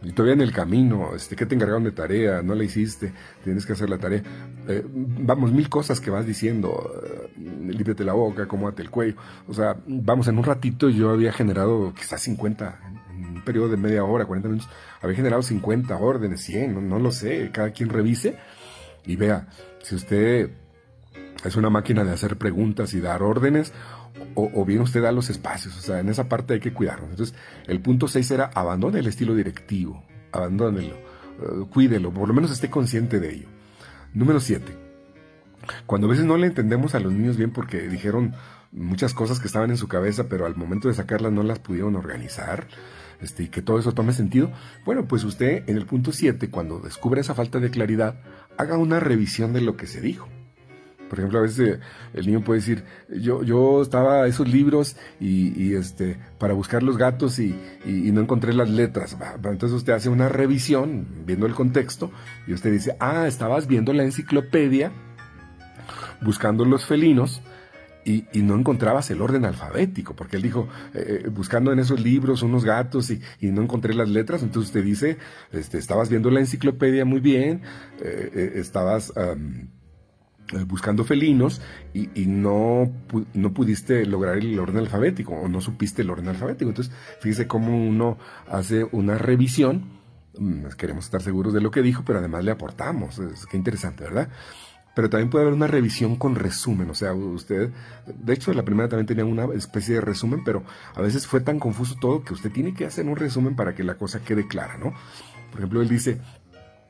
y 0.04 0.12
todavía 0.12 0.34
en 0.34 0.42
el 0.42 0.52
camino, 0.52 1.16
este, 1.16 1.36
¿qué 1.36 1.46
te 1.46 1.56
encargaron 1.56 1.84
de 1.84 1.92
tarea? 1.92 2.42
¿No 2.42 2.56
la 2.56 2.64
hiciste? 2.64 3.14
Tienes 3.44 3.66
que 3.66 3.74
hacer 3.74 3.90
la 3.90 3.98
tarea. 3.98 4.22
Eh, 4.68 4.84
vamos, 4.86 5.54
mil 5.54 5.70
cosas 5.70 6.02
que 6.02 6.12
vas 6.12 6.26
diciendo. 6.26 6.92
Eh, 7.38 8.04
la 8.04 8.14
boca, 8.14 8.44
acomódate 8.44 8.82
el 8.82 8.90
cuello. 8.90 9.16
O 9.48 9.54
sea, 9.54 9.78
vamos, 9.88 10.28
en 10.28 10.38
un 10.38 10.44
ratito 10.44 10.90
yo 10.90 11.12
había 11.12 11.32
generado 11.32 11.94
quizás 11.94 12.22
50, 12.22 12.80
en 13.12 13.26
un 13.38 13.42
periodo 13.44 13.70
de 13.70 13.78
media 13.78 14.04
hora, 14.04 14.26
40 14.26 14.50
minutos, 14.50 14.70
había 15.02 15.16
generado 15.16 15.42
50 15.42 15.96
órdenes, 15.98 16.42
100, 16.42 16.74
no, 16.74 16.82
no 16.82 17.00
lo 17.00 17.12
sé. 17.12 17.50
Cada 17.54 17.72
quien 17.72 17.90
revise 17.90 18.38
y 19.06 19.16
vea, 19.16 19.48
si 19.82 19.96
usted 19.96 20.52
es 21.46 21.56
una 21.56 21.70
máquina 21.70 22.04
de 22.04 22.12
hacer 22.12 22.38
preguntas 22.38 22.94
y 22.94 23.00
dar 23.00 23.22
órdenes, 23.22 23.74
o, 24.36 24.66
bien 24.66 24.82
usted 24.82 25.02
da 25.02 25.12
los 25.12 25.30
espacios, 25.30 25.78
o 25.78 25.82
sea, 25.82 26.00
en 26.00 26.10
esa 26.10 26.30
parte 26.30 26.56
hay 26.56 26.60
que 26.60 26.74
cuidarnos. 26.74 27.10
Entonces, 27.12 27.36
el 27.68 27.82
punto 27.82 28.08
6 28.08 28.32
era 28.32 28.52
abandone 28.54 29.00
el 29.00 29.08
estilo 29.08 29.36
directivo, 29.36 30.04
abandónelo, 30.32 30.96
eh, 30.96 31.66
cuídelo, 31.72 32.12
por 32.12 32.28
lo 32.28 32.34
menos 32.34 32.52
esté 32.52 32.70
consciente 32.70 33.20
de 33.20 33.34
ello. 33.34 33.48
Número 34.14 34.40
7. 34.40 34.78
Cuando 35.86 36.08
a 36.08 36.10
veces 36.10 36.26
no 36.26 36.38
le 36.38 36.48
entendemos 36.48 36.94
a 36.94 37.00
los 37.00 37.14
niños 37.14 37.38
bien 37.38 37.52
porque 37.52 37.88
dijeron 37.88 38.34
muchas 38.72 39.14
cosas 39.14 39.40
que 39.40 39.48
estaban 39.48 39.70
en 39.70 39.78
su 39.78 39.88
cabeza, 39.88 40.28
pero 40.28 40.46
al 40.46 40.56
momento 40.56 40.88
de 40.88 40.94
sacarlas 40.94 41.32
no 41.32 41.44
las 41.44 41.60
pudieron 41.60 41.96
organizar, 41.96 42.68
este, 43.22 43.44
y 43.44 43.48
que 43.48 43.62
todo 43.62 43.80
eso 43.80 43.94
tome 43.94 44.14
sentido, 44.14 44.52
bueno, 44.86 45.08
pues 45.08 45.24
usted 45.24 45.64
en 45.68 45.78
el 45.78 45.86
punto 45.86 46.12
7, 46.12 46.50
cuando 46.50 46.80
descubre 46.80 47.22
esa 47.22 47.36
falta 47.36 47.60
de 47.60 47.72
claridad, 47.72 48.20
haga 48.58 48.78
una 48.78 49.00
revisión 49.00 49.54
de 49.54 49.62
lo 49.62 49.78
que 49.78 49.88
se 49.88 50.02
dijo. 50.02 50.28
Por 51.10 51.20
ejemplo, 51.20 51.40
a 51.40 51.42
veces 51.44 51.60
eh, 51.60 51.80
el 52.14 52.26
niño 52.26 52.44
puede 52.44 52.60
decir, 52.60 52.84
yo, 53.10 53.44
yo 53.44 53.82
estaba 53.82 54.26
esos 54.28 54.48
libros 54.48 54.96
y, 55.20 55.76
este, 55.76 56.18
para 56.40 56.54
buscar 56.54 56.84
los 56.84 56.98
gatos 56.98 57.40
y, 57.40 57.56
no 57.86 58.22
encontré 58.22 58.54
las 58.54 58.70
letras. 58.70 59.18
Entonces 59.44 59.78
usted 59.78 59.94
hace 59.94 60.10
una 60.10 60.30
revisión 60.30 61.08
viendo 61.26 61.46
el 61.46 61.54
contexto 61.54 62.12
y 62.48 62.54
usted 62.54 62.72
dice, 62.72 62.96
ah, 63.00 63.28
estabas 63.28 63.68
viendo 63.68 63.94
la 63.94 64.04
enciclopedia 64.04 64.92
buscando 66.22 66.64
los 66.66 66.86
felinos 66.86 67.42
y, 68.06 68.26
no 68.42 68.56
encontrabas 68.56 69.10
el 69.12 69.22
orden 69.22 69.46
alfabético, 69.46 70.16
porque 70.16 70.38
él 70.38 70.42
dijo, 70.42 70.68
eh, 70.94 71.24
eh, 71.26 71.30
buscando 71.30 71.72
en 71.72 71.80
esos 71.80 72.00
libros 72.00 72.42
unos 72.44 72.66
gatos 72.66 73.12
y, 73.12 73.22
no 73.52 73.62
encontré 73.62 73.94
las 73.94 74.10
letras, 74.10 74.44
entonces 74.44 74.70
usted 74.70 74.84
dice, 74.84 75.18
este, 75.52 75.78
estabas 75.78 76.10
viendo 76.10 76.30
la 76.30 76.40
enciclopedia 76.40 77.06
muy 77.06 77.20
bien, 77.20 77.62
estabas... 78.02 79.14
buscando 80.68 81.04
felinos 81.04 81.62
y, 81.94 82.08
no, 82.26 82.92
no 83.34 83.54
pudiste 83.54 84.06
lograr 84.06 84.38
el 84.38 84.58
orden 84.60 84.78
alfabético 84.78 85.34
o 85.34 85.48
no 85.48 85.62
supiste 85.62 86.02
el 86.02 86.10
orden 86.10 86.30
alfabético. 86.30 86.70
Entonces, 86.70 86.94
fíjese 87.20 87.48
cómo 87.48 87.76
uno 87.78 88.18
hace 88.50 88.88
una 88.92 89.18
revisión. 89.18 90.02
Mm, 90.38 90.66
queremos 90.78 91.06
estar 91.06 91.22
seguros 91.22 91.54
de 91.54 91.62
lo 91.62 91.72
que 91.72 91.82
dijo, 91.82 92.04
pero 92.06 92.20
además 92.20 92.44
le 92.44 92.52
aportamos. 92.52 93.20
Es, 93.20 93.46
qué 93.46 93.58
interesante, 93.58 94.04
¿verdad? 94.04 94.30
Pero 94.96 95.10
también 95.10 95.30
puede 95.30 95.44
haber 95.44 95.56
una 95.56 95.68
revisión 95.68 96.16
con 96.16 96.36
resumen. 96.36 96.90
O 96.90 96.96
sea, 96.96 97.14
usted, 97.14 97.72
de 98.06 98.34
hecho, 98.34 98.54
la 98.54 98.64
primera 98.64 98.90
también 98.90 99.08
tenía 99.08 99.26
una 99.26 99.46
especie 99.56 99.96
de 99.96 100.02
resumen, 100.02 100.44
pero 100.44 100.64
a 100.96 101.02
veces 101.02 101.26
fue 101.26 101.42
tan 101.42 101.60
confuso 101.60 101.96
todo 102.00 102.24
que 102.24 102.34
usted 102.34 102.52
tiene 102.52 102.74
que 102.74 102.86
hacer 102.86 103.06
un 103.06 103.16
resumen 103.16 103.56
para 103.56 103.74
que 103.74 103.84
la 103.84 103.96
cosa 103.96 104.24
quede 104.24 104.48
clara, 104.48 104.78
¿no? 104.78 104.94
Por 105.50 105.60
ejemplo, 105.60 105.82
él 105.82 105.90
dice, 105.90 106.20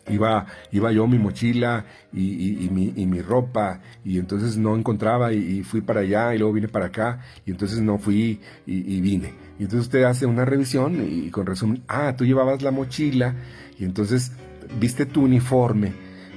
Iba, 0.10 0.46
iba 0.72 0.92
yo 0.92 1.08
mi 1.08 1.18
mochila 1.18 1.86
y, 2.12 2.68
mi, 2.72 2.94
y, 2.94 3.06
mi, 3.06 3.22
ropa 3.22 3.80
y 4.04 4.20
entonces 4.20 4.58
no 4.58 4.76
encontraba 4.76 5.32
y, 5.32 5.64
fui 5.64 5.80
para 5.80 6.02
allá 6.02 6.36
y 6.36 6.40
luego 6.40 6.54
vine 6.54 6.68
para 6.68 6.88
acá 6.88 7.22
y 7.46 7.52
entonces 7.52 7.80
no 7.80 7.98
fui 7.98 8.42
y, 8.66 9.00
vine. 9.00 9.34
Y 9.60 9.64
entonces 9.64 9.88
usted 9.88 10.04
hace 10.04 10.26
una 10.26 10.44
revisión 10.44 11.06
y 11.10 11.30
con 11.30 11.46
resumen, 11.46 11.84
ah, 11.88 12.16
tú 12.18 12.26
llevabas 12.26 12.62
la 12.62 12.72
mochila 12.72 13.36
y 13.80 13.86
entonces 13.86 14.34
viste 14.80 15.06
tu 15.06 15.24
uniforme 15.24 15.94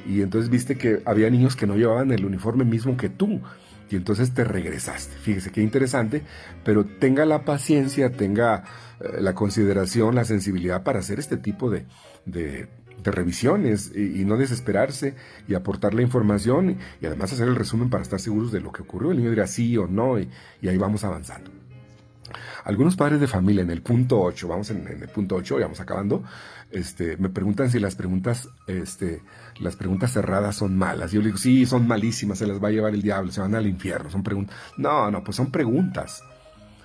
y 0.08 0.22
entonces 0.22 0.48
viste 0.48 0.76
que 0.76 1.02
había 1.04 1.28
niños 1.28 1.56
que 1.56 1.66
no 1.66 1.76
llevaban 1.76 2.12
el 2.12 2.24
uniforme 2.24 2.64
mismo 2.64 2.96
que 2.96 3.08
tú 3.08 3.40
y 3.90 3.96
entonces 3.96 4.32
te 4.32 4.44
regresaste. 4.44 5.16
Fíjese 5.16 5.50
qué 5.50 5.62
interesante, 5.62 6.22
pero 6.64 6.84
tenga 6.84 7.24
la 7.24 7.44
paciencia, 7.44 8.10
tenga 8.10 8.64
eh, 9.00 9.20
la 9.20 9.34
consideración, 9.34 10.14
la 10.14 10.24
sensibilidad 10.24 10.82
para 10.82 11.00
hacer 11.00 11.18
este 11.18 11.36
tipo 11.36 11.70
de, 11.70 11.84
de 12.24 12.68
revisiones 13.14 13.92
y, 13.94 14.24
no 14.24 14.36
desesperarse 14.36 15.14
y 15.48 15.54
aportar 15.54 15.94
la 15.94 16.02
información 16.02 16.78
y, 17.00 17.06
además 17.06 17.32
hacer 17.32 17.48
el 17.48 17.56
resumen 17.56 17.90
para 17.90 18.02
estar 18.02 18.20
seguros 18.20 18.52
de 18.52 18.60
lo 18.60 18.72
que 18.72 18.82
ocurrió. 18.82 19.10
El 19.10 19.18
niño 19.18 19.30
dirá 19.30 19.46
sí 19.46 19.76
o 19.76 19.86
no 19.86 20.18
y, 20.18 20.28
ahí 20.66 20.76
vamos 20.76 21.04
avanzando. 21.04 21.50
Algunos 22.64 22.96
padres 22.96 23.20
de 23.20 23.28
familia 23.28 23.62
en 23.62 23.70
el 23.70 23.82
punto 23.82 24.20
8, 24.20 24.48
vamos 24.48 24.70
en, 24.70 24.86
el 24.86 25.08
punto 25.08 25.36
8, 25.36 25.60
ya 25.60 25.66
vamos 25.66 25.80
acabando, 25.80 26.24
este, 26.72 27.16
me 27.16 27.28
preguntan 27.28 27.70
si 27.70 27.78
las 27.78 27.94
preguntas, 27.94 28.48
este, 28.66 29.22
las 29.60 29.76
preguntas 29.76 30.12
cerradas 30.12 30.56
son 30.56 30.76
malas. 30.76 31.12
Yo 31.12 31.20
le 31.20 31.26
digo, 31.26 31.38
sí, 31.38 31.64
son 31.64 31.86
malísimas, 31.86 32.38
se 32.38 32.46
las 32.46 32.62
va 32.62 32.68
a 32.68 32.72
llevar 32.72 32.92
el 32.92 33.02
diablo, 33.02 33.30
se 33.30 33.40
van 33.40 33.54
al 33.54 33.68
infierno, 33.68 34.10
son 34.10 34.24
preguntas. 34.24 34.56
No, 34.76 35.10
no, 35.10 35.22
pues 35.22 35.36
son 35.36 35.52
preguntas. 35.52 36.24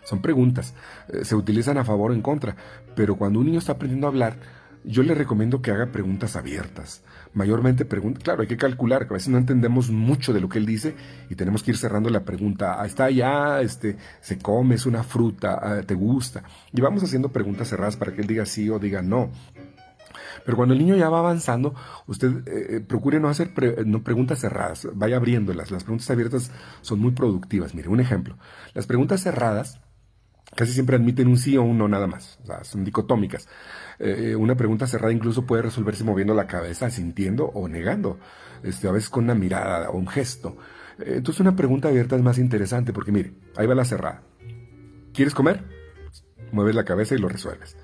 Son 0.04 0.22
preguntas. 0.22 0.74
Eh, 1.10 1.26
se 1.26 1.36
utilizan 1.36 1.78
a 1.78 1.86
favor 1.86 2.12
o 2.12 2.14
en 2.14 2.22
contra. 2.22 2.56
Pero 2.96 3.16
cuando 3.16 3.40
un 3.40 3.46
niño 3.46 3.60
está 3.60 3.74
aprendiendo 3.74 4.08
a 4.08 4.10
hablar, 4.10 4.38
yo 4.84 5.04
le 5.04 5.16
recomiendo 5.16 5.62
que 5.62 5.72
haga 5.72 5.92
preguntas 5.92 6.36
abiertas. 6.36 7.04
Mayormente 7.34 7.86
preguntas, 7.86 8.24
claro, 8.24 8.42
hay 8.42 8.48
que 8.48 8.58
calcular, 8.58 9.08
que 9.08 9.14
a 9.14 9.18
veces 9.18 9.30
no 9.30 9.38
entendemos 9.38 9.90
mucho 9.90 10.34
de 10.34 10.42
lo 10.42 10.50
que 10.50 10.58
él 10.58 10.66
dice 10.66 10.96
y 11.30 11.36
tenemos 11.36 11.64
que 11.64 11.72
ir 11.72 11.78
cerrando 11.78 12.10
la 12.10 12.24
pregunta. 12.24 12.82
Ah, 12.82 12.86
está 12.86 13.06
allá, 13.06 13.62
este, 13.62 13.98
se 14.22 14.38
come, 14.38 14.76
es 14.76 14.86
una 14.86 15.04
fruta, 15.04 15.60
ah, 15.62 15.82
te 15.84 15.94
gusta. 15.94 16.44
Y 16.74 16.82
vamos 16.82 17.04
haciendo 17.04 17.30
preguntas 17.30 17.70
cerradas 17.70 17.96
para 17.96 18.14
que 18.14 18.22
él 18.22 18.28
diga 18.28 18.46
sí 18.46 18.70
o 18.70 18.80
diga 18.80 19.02
no. 19.02 19.30
Pero 20.46 20.58
cuando 20.58 20.74
el 20.74 20.80
niño 20.80 20.96
ya 20.96 21.10
va 21.10 21.20
avanzando, 21.20 21.76
usted 22.08 22.48
eh, 22.48 22.78
eh, 22.78 22.80
procure 22.80 23.20
no 23.20 23.30
hacer 23.30 23.52
no 23.86 24.04
preguntas 24.04 24.40
cerradas, 24.40 24.88
vaya 24.94 25.18
abriéndolas. 25.18 25.72
Las 25.72 25.84
preguntas 25.84 26.10
abiertas 26.10 26.52
son 26.82 27.00
muy 27.00 27.12
productivas. 27.12 27.76
Mire, 27.76 27.90
un 27.90 28.00
ejemplo. 28.00 28.38
Las 28.74 28.88
preguntas 28.88 29.22
cerradas 29.22 29.80
casi 30.56 30.74
siempre 30.74 30.96
admiten 30.96 31.28
un 31.28 31.38
sí 31.38 31.58
o 31.58 31.64
un 31.64 31.78
no 31.78 31.88
nada 31.88 32.08
más. 32.08 32.40
Son 32.64 32.84
dicotómicas. 32.84 33.48
Eh, 34.00 34.36
una 34.36 34.56
pregunta 34.56 34.88
cerrada 34.88 35.14
incluso 35.14 35.46
puede 35.46 35.64
resolverse 35.64 36.04
moviendo 36.04 36.34
la 36.34 36.48
cabeza, 36.48 36.90
sintiendo 36.90 37.46
o 37.46 37.68
negando, 37.68 38.20
este, 38.64 38.88
a 38.88 38.92
veces 38.92 39.10
con 39.10 39.26
una 39.26 39.36
mirada 39.36 39.90
o 39.90 39.98
un 39.98 40.08
gesto. 40.08 40.58
Eh, 41.00 41.16
entonces 41.18 41.40
una 41.42 41.56
pregunta 41.56 41.90
abierta 41.90 42.16
es 42.16 42.22
más 42.22 42.38
interesante 42.38 42.94
porque 42.94 43.12
mire, 43.12 43.34
ahí 43.56 43.68
va 43.68 43.76
la 43.76 43.86
cerrada. 43.86 44.24
¿Quieres 45.14 45.34
comer? 45.34 45.64
Mueves 46.52 46.76
la 46.76 46.86
cabeza 46.86 47.16
y 47.16 47.20
lo 47.20 47.30
resuelves. 47.30 47.78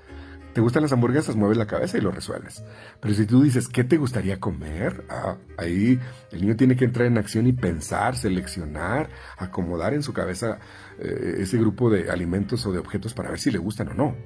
¿Te 0.58 0.62
gustan 0.62 0.82
las 0.82 0.92
hamburguesas? 0.92 1.36
Mueves 1.36 1.56
la 1.56 1.66
cabeza 1.66 1.98
y 1.98 2.00
lo 2.00 2.10
resuelves. 2.10 2.64
Pero 3.00 3.14
si 3.14 3.26
tú 3.26 3.42
dices, 3.42 3.68
¿qué 3.68 3.84
te 3.84 3.96
gustaría 3.96 4.40
comer? 4.40 5.04
Ah, 5.08 5.36
ahí 5.56 6.00
el 6.32 6.40
niño 6.40 6.56
tiene 6.56 6.74
que 6.74 6.84
entrar 6.84 7.06
en 7.06 7.18
acción 7.18 7.46
y 7.46 7.52
pensar, 7.52 8.16
seleccionar, 8.16 9.08
acomodar 9.36 9.94
en 9.94 10.02
su 10.02 10.12
cabeza 10.12 10.58
eh, 10.98 11.36
ese 11.38 11.58
grupo 11.58 11.90
de 11.90 12.10
alimentos 12.10 12.64
o 12.66 12.72
de 12.72 12.78
objetos 12.78 13.14
para 13.14 13.30
ver 13.30 13.38
si 13.38 13.50
le 13.50 13.58
gustan 13.58 13.88
o 13.88 13.94
no. 13.94 14.16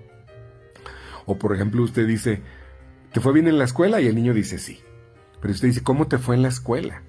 O 1.26 1.38
por 1.38 1.54
ejemplo, 1.54 1.82
usted 1.82 2.06
dice, 2.06 2.42
¿te 3.12 3.20
fue 3.20 3.32
bien 3.32 3.48
en 3.48 3.58
la 3.58 3.64
escuela? 3.64 4.00
Y 4.00 4.06
el 4.06 4.14
niño 4.14 4.34
dice 4.34 4.58
sí. 4.58 4.80
Pero 5.40 5.52
usted 5.52 5.68
dice, 5.68 5.82
¿cómo 5.82 6.08
te 6.08 6.18
fue 6.18 6.34
en 6.34 6.42
la 6.42 6.48
escuela? 6.48 7.02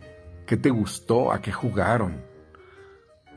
¿Qué 0.46 0.58
te 0.58 0.70
gustó? 0.70 1.32
¿A 1.32 1.42
qué 1.42 1.52
jugaron? 1.52 2.22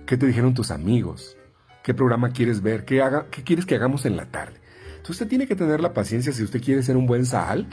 ¿Qué 0.07 0.17
te 0.17 0.27
dijeron 0.27 0.55
tus 0.55 0.71
amigos? 0.71 1.37
¿Qué 1.83 1.95
programa 1.95 2.31
quieres 2.31 2.63
ver? 2.63 2.85
¿Qué, 2.85 3.03
haga, 3.03 3.27
qué 3.31 3.43
quieres 3.45 3.67
que 3.67 3.75
hagamos 3.75 4.07
en 4.07 4.17
la 4.17 4.27
tarde? 4.27 4.61
Entonces 4.89 5.11
usted 5.11 5.29
tiene 5.29 5.47
que 5.47 5.55
tener 5.55 5.81
la 5.81 5.93
paciencia 5.93 6.33
si 6.33 6.43
usted 6.43 6.63
quiere 6.63 6.83
ser 6.83 6.97
un 6.97 7.07
buen 7.07 7.27
sal 7.27 7.69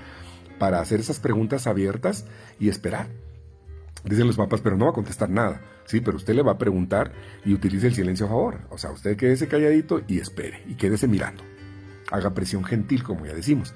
para 0.60 0.80
hacer 0.80 1.00
esas 1.00 1.20
preguntas 1.20 1.66
abiertas 1.66 2.26
y 2.60 2.70
esperar. 2.70 3.08
Dicen 4.04 4.28
los 4.28 4.38
papás, 4.38 4.62
pero 4.62 4.78
no 4.78 4.86
va 4.86 4.92
a 4.92 4.96
contestar 4.96 5.30
nada. 5.30 5.62
Sí, 5.86 6.02
pero 6.02 6.18
usted 6.18 6.34
le 6.34 6.42
va 6.42 6.54
a 6.54 6.58
preguntar 6.58 7.12
y 7.46 7.54
utilice 7.54 7.88
el 7.88 7.96
silencio 7.96 8.26
a 8.26 8.30
favor. 8.30 8.62
O 8.70 8.78
sea, 8.78 8.92
usted 8.92 9.16
quédese 9.16 9.48
calladito 9.48 10.02
y 10.08 10.20
espere 10.20 10.64
y 10.68 10.76
quédese 10.76 11.08
mirando 11.08 11.44
haga 12.14 12.34
presión 12.34 12.64
gentil, 12.64 13.04
como 13.04 13.26
ya 13.26 13.34
decimos. 13.34 13.74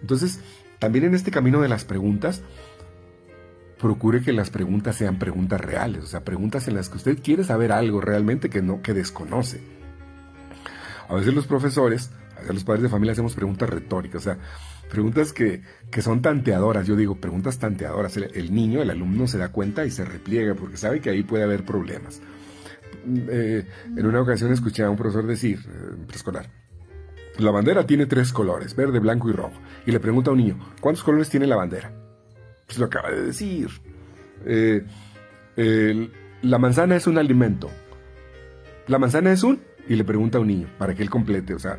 Entonces, 0.00 0.40
también 0.78 1.06
en 1.06 1.14
este 1.14 1.30
camino 1.30 1.60
de 1.60 1.68
las 1.68 1.84
preguntas, 1.84 2.42
procure 3.78 4.22
que 4.22 4.32
las 4.32 4.50
preguntas 4.50 4.96
sean 4.96 5.18
preguntas 5.18 5.60
reales, 5.60 6.04
o 6.04 6.06
sea, 6.06 6.24
preguntas 6.24 6.68
en 6.68 6.74
las 6.74 6.88
que 6.88 6.96
usted 6.96 7.18
quiere 7.22 7.44
saber 7.44 7.72
algo 7.72 8.00
realmente 8.00 8.50
que 8.50 8.62
no 8.62 8.82
que 8.82 8.92
desconoce. 8.92 9.60
A 11.08 11.14
veces 11.14 11.32
los 11.32 11.46
profesores, 11.46 12.10
a 12.36 12.40
veces 12.40 12.54
los 12.54 12.64
padres 12.64 12.82
de 12.82 12.88
familia 12.88 13.12
hacemos 13.12 13.34
preguntas 13.34 13.70
retóricas, 13.70 14.22
o 14.22 14.24
sea, 14.24 14.38
preguntas 14.88 15.32
que, 15.32 15.62
son 16.00 16.22
tanteadoras, 16.22 16.86
yo 16.86 16.96
digo 16.96 17.16
preguntas 17.16 17.58
tanteadoras. 17.58 18.16
El, 18.16 18.54
niño, 18.54 18.82
el 18.82 18.90
alumno 18.90 19.26
se 19.26 19.38
da 19.38 19.50
cuenta 19.50 19.84
y 19.84 19.90
se 19.90 20.04
repliega 20.04 20.54
porque 20.54 20.76
sabe 20.76 21.00
que 21.00 21.10
ahí 21.10 21.22
puede 21.22 21.44
haber 21.44 21.64
problemas. 21.64 22.20
Eh, 23.06 23.64
en 23.96 24.06
una 24.06 24.20
ocasión 24.20 24.52
escuché 24.52 24.82
a 24.82 24.90
un 24.90 24.96
profesor 24.96 25.26
decir, 25.26 25.58
eh, 25.58 26.04
preescolar, 26.06 26.50
la 27.38 27.50
bandera 27.50 27.86
tiene 27.86 28.06
tres 28.06 28.32
colores, 28.32 28.74
verde, 28.74 28.98
blanco 28.98 29.28
y 29.28 29.32
rojo. 29.32 29.60
Y 29.86 29.92
le 29.92 30.00
pregunta 30.00 30.30
a 30.30 30.32
un 30.32 30.38
niño, 30.38 30.58
¿cuántos 30.80 31.04
colores 31.04 31.28
tiene 31.28 31.46
la 31.46 31.56
bandera? 31.56 31.92
Pues 32.66 32.78
lo 32.78 32.86
acaba 32.86 33.10
de 33.10 33.22
decir. 33.22 33.68
Eh, 34.44 34.84
la 36.42 36.58
manzana 36.58 36.96
es 36.96 37.06
un 37.06 37.18
alimento. 37.18 37.70
La 38.86 38.98
manzana 38.98 39.32
es 39.32 39.42
un... 39.42 39.60
Y 39.88 39.96
le 39.96 40.04
pregunta 40.04 40.38
a 40.38 40.40
un 40.40 40.48
niño, 40.48 40.68
para 40.78 40.94
que 40.94 41.02
él 41.02 41.10
complete. 41.10 41.54
O 41.54 41.58
sea, 41.58 41.78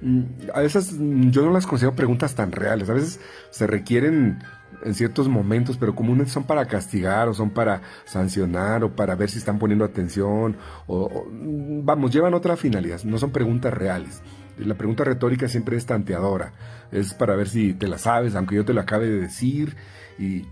mm, 0.00 0.22
a 0.54 0.60
veces 0.60 0.92
mm, 0.92 1.30
yo 1.30 1.44
no 1.44 1.52
las 1.52 1.66
considero 1.66 1.94
preguntas 1.94 2.34
tan 2.34 2.52
reales. 2.52 2.88
A 2.88 2.94
veces 2.94 3.20
se 3.50 3.66
requieren 3.66 4.38
en 4.84 4.94
ciertos 4.94 5.28
momentos, 5.28 5.76
pero 5.76 5.94
comúnmente 5.94 6.32
son 6.32 6.44
para 6.44 6.66
castigar 6.66 7.28
o 7.28 7.34
son 7.34 7.50
para 7.50 7.82
sancionar 8.04 8.84
o 8.84 8.94
para 8.94 9.14
ver 9.14 9.30
si 9.30 9.38
están 9.38 9.58
poniendo 9.58 9.84
atención 9.84 10.56
o 10.86 11.24
mm, 11.30 11.84
vamos, 11.84 12.10
llevan 12.10 12.34
otra 12.34 12.56
finalidad, 12.56 13.02
no 13.04 13.18
son 13.18 13.30
preguntas 13.30 13.72
reales. 13.72 14.22
La 14.58 14.74
pregunta 14.74 15.04
retórica 15.04 15.48
siempre 15.48 15.76
es 15.76 15.86
tanteadora, 15.86 16.52
es 16.92 17.14
para 17.14 17.34
ver 17.34 17.48
si 17.48 17.72
te 17.72 17.88
la 17.88 17.96
sabes, 17.96 18.34
aunque 18.34 18.56
yo 18.56 18.64
te 18.64 18.74
lo 18.74 18.80
acabe 18.80 19.08
de 19.08 19.20
decir, 19.20 19.76
y, 20.18 20.44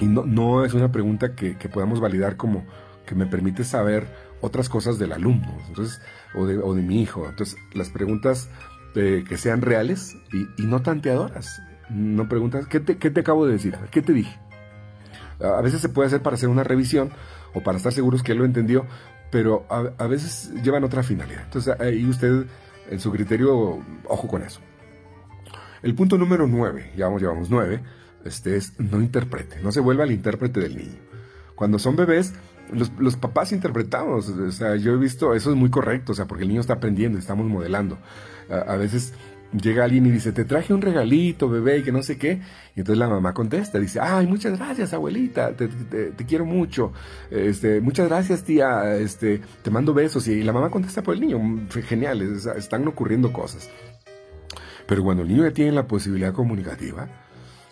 no, 0.00 0.24
no, 0.24 0.64
es 0.64 0.74
una 0.74 0.92
pregunta 0.92 1.34
que, 1.34 1.54
podamos 1.68 1.98
validar 1.98 2.36
como 2.36 2.64
que 3.04 3.16
me 3.16 3.26
permite 3.26 3.64
saber 3.64 4.06
otras 4.40 4.68
cosas 4.68 4.98
del 4.98 5.12
alumno 5.12 5.56
entonces, 5.68 6.00
o, 6.34 6.46
de, 6.46 6.58
o 6.58 6.74
de 6.74 6.82
mi 6.82 7.02
hijo. 7.02 7.26
Entonces, 7.28 7.56
las 7.74 7.90
preguntas 7.90 8.48
eh, 8.98 9.24
que 9.28 9.36
sean 9.36 9.60
reales 9.60 10.16
y, 10.32 10.62
no 10.62 10.80
tanteadoras. 10.80 11.60
No 11.90 12.30
preguntas, 12.30 12.66
¿qué 12.66 12.80
te, 12.80 12.96
¿qué 12.96 13.10
te 13.10 13.20
acabo 13.20 13.46
de 13.46 13.52
decir? 13.52 13.76
¿Qué 13.90 14.00
te 14.00 14.14
dije? 14.14 14.38
A 15.38 15.60
veces 15.60 15.82
se 15.82 15.90
puede 15.90 16.06
hacer 16.06 16.22
para 16.22 16.34
hacer 16.34 16.48
una 16.48 16.64
revisión 16.64 17.10
o 17.52 17.62
para 17.62 17.76
estar 17.76 17.92
seguros 17.92 18.22
que 18.22 18.32
él 18.32 18.38
lo 18.38 18.46
entendió, 18.46 18.86
pero 19.30 19.66
a, 19.68 20.06
veces 20.06 20.50
llevan 20.62 20.82
otra 20.82 21.02
finalidad. 21.02 21.42
Entonces 21.44 21.78
ahí 21.78 22.08
usted, 22.08 22.46
en 22.90 22.98
su 22.98 23.12
criterio, 23.12 23.82
ojo 24.06 24.28
con 24.28 24.42
eso. 24.42 24.60
El 25.82 25.94
punto 25.94 26.16
número 26.16 26.46
nueve, 26.46 26.90
ya 26.96 27.04
vamos, 27.04 27.20
llevamos 27.20 27.50
nueve, 27.50 27.82
este 28.24 28.56
es 28.56 28.80
no 28.80 29.00
interprete, 29.02 29.60
no 29.62 29.72
se 29.72 29.80
vuelva 29.80 30.04
el 30.04 30.12
intérprete 30.12 30.58
del 30.58 30.74
niño. 30.74 30.98
Cuando 31.54 31.78
son 31.78 31.96
bebés, 31.96 32.32
los, 32.72 33.16
papás 33.16 33.52
interpretamos, 33.52 34.28
o 34.28 34.52
sea, 34.52 34.76
yo 34.76 34.92
he 34.92 34.96
visto, 34.96 35.34
eso 35.34 35.50
es 35.50 35.56
muy 35.56 35.70
correcto, 35.70 36.12
o 36.12 36.14
sea, 36.14 36.26
porque 36.26 36.42
el 36.42 36.48
niño 36.48 36.60
está 36.60 36.74
aprendiendo, 36.74 37.18
estamos 37.18 37.46
modelando. 37.46 37.98
a 38.50 38.76
veces 38.76 39.12
llega 39.52 39.84
alguien 39.84 40.06
y 40.06 40.10
dice, 40.10 40.32
te 40.32 40.44
traje 40.44 40.74
un 40.74 40.82
regalito, 40.82 41.48
bebé, 41.48 41.78
y 41.78 41.82
que 41.82 41.92
no 41.92 42.02
sé 42.02 42.18
qué. 42.18 42.40
Y 42.74 42.80
entonces 42.80 42.98
la 42.98 43.08
mamá 43.08 43.34
contesta, 43.34 43.78
dice, 43.78 44.00
ay, 44.00 44.26
muchas 44.26 44.58
gracias, 44.58 44.92
abuelita, 44.92 45.54
te, 45.54 45.68
quiero 46.26 46.44
mucho. 46.44 46.92
Este, 47.30 47.80
muchas 47.80 48.08
gracias, 48.08 48.42
tía, 48.44 48.96
este, 48.96 49.40
te 49.62 49.70
mando 49.70 49.94
besos. 49.94 50.26
Y 50.28 50.42
la 50.42 50.52
mamá 50.52 50.70
contesta 50.70 51.02
por 51.02 51.14
el 51.14 51.20
niño, 51.20 51.40
genial, 51.70 52.22
están 52.56 52.86
ocurriendo 52.88 53.32
cosas. 53.32 53.70
Pero 54.86 55.02
cuando 55.02 55.22
el 55.22 55.28
niño 55.28 55.42
ya 55.42 55.52
tiene 55.52 55.72
la 55.72 55.86
posibilidad 55.86 56.32
comunicativa, 56.32 57.08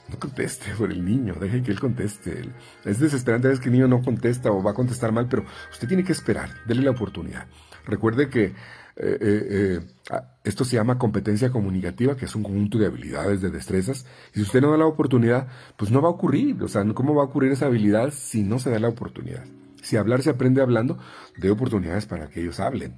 no 0.09 0.19
conteste 0.19 0.73
por 0.77 0.93
el 0.93 1.05
niño, 1.05 1.35
deje 1.41 1.63
que 1.63 1.71
él 1.71 1.81
conteste. 1.81 2.51
Es 2.85 2.99
desesperante 2.99 3.49
a 3.49 3.51
veces 3.51 3.63
que 3.63 3.71
el 3.71 3.75
niño 3.75 3.89
no 3.89 4.03
contesta 4.03 4.51
o 4.51 4.63
va 4.63 4.73
a 4.73 4.75
contestar 4.75 5.13
mal, 5.13 5.29
pero 5.29 5.45
usted 5.71 5.89
tiene 5.89 6.05
que 6.05 6.13
esperar, 6.13 6.51
déle 6.67 6.83
la 6.83 6.91
oportunidad. 6.91 7.47
Recuerde 7.87 8.29
que 8.29 8.55
eh, 8.97 9.19
eh, 9.21 9.47
eh, 9.51 9.81
ah, 10.11 10.37
esto 10.45 10.65
se 10.65 10.77
llama 10.77 10.99
competencia 10.99 11.51
comunicativa, 11.51 12.17
que 12.17 12.27
es 12.27 12.35
un 12.35 12.43
conjunto 12.43 12.79
de 12.79 12.87
habilidades, 12.87 13.41
de 13.41 13.51
destrezas. 13.51 14.07
Y 14.33 14.37
si 14.37 14.43
usted 14.43 14.61
no 14.61 14.71
da 14.71 14.77
la 14.77 14.87
oportunidad, 14.87 15.49
pues 15.77 15.91
no 15.91 16.01
va 16.01 16.09
a 16.09 16.13
ocurrir. 16.13 16.63
O 16.63 16.69
sea, 16.69 16.85
¿cómo 16.95 17.15
va 17.15 17.23
a 17.23 17.27
ocurrir 17.27 17.53
esa 17.53 17.67
habilidad 17.67 18.11
si 18.13 18.43
no 18.43 18.59
se 18.59 18.71
da 18.71 18.79
la 18.79 18.89
oportunidad? 18.89 19.45
Si 19.83 19.97
hablar 19.97 20.23
se 20.23 20.31
aprende 20.31 20.63
hablando, 20.63 20.99
de 21.37 21.51
oportunidades 21.51 22.07
para 22.07 22.29
que 22.29 22.41
ellos 22.41 22.61
hablen. 22.61 22.97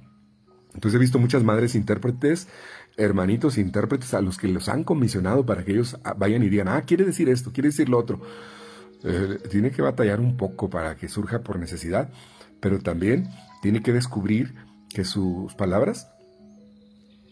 Entonces 0.73 0.97
he 0.97 0.99
visto 0.99 1.17
muchas 1.17 1.43
madres 1.43 1.73
intérpretes, 1.73 2.47
hermanitos 2.97 3.57
intérpretes 3.57 4.13
a 4.13 4.21
los 4.21 4.37
que 4.37 4.47
los 4.47 4.69
han 4.69 4.83
comisionado 4.83 5.45
para 5.45 5.63
que 5.63 5.71
ellos 5.71 5.97
ah, 6.03 6.13
vayan 6.13 6.43
y 6.43 6.49
digan, 6.49 6.67
ah, 6.67 6.81
quiere 6.81 7.05
decir 7.05 7.29
esto, 7.29 7.51
quiere 7.51 7.69
decir 7.69 7.89
lo 7.89 7.97
otro. 7.97 8.21
tiene 9.51 9.71
que 9.71 9.81
batallar 9.81 10.19
un 10.19 10.35
poco 10.37 10.69
para 10.69 10.95
que 10.95 11.07
surja 11.07 11.41
por 11.41 11.59
necesidad, 11.59 12.09
pero 12.59 12.79
también 12.79 13.29
tiene 13.61 13.81
que 13.81 13.93
descubrir 13.93 14.55
que 14.89 15.03
sus 15.03 15.53
palabras 15.53 16.09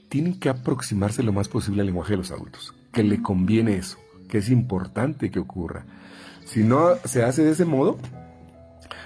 tienen 0.10 0.40
que 0.40 0.50
aproximarse 0.50 1.24
lo 1.24 1.34
más 1.34 1.50
posible 1.50 1.82
al 1.82 1.88
lenguaje 1.88 2.14
de 2.14 2.18
los 2.18 2.32
adultos, 2.32 2.74
que 2.94 3.04
le 3.04 3.22
conviene 3.22 3.76
eso, 3.78 3.98
que 4.30 4.38
es 4.38 4.50
importante 4.50 5.32
que 5.32 5.40
ocurra. 5.40 5.86
Si 6.46 6.64
no 6.64 6.96
se 7.04 7.24
hace 7.24 7.44
de 7.44 7.52
ese 7.52 7.66
modo, 7.66 7.98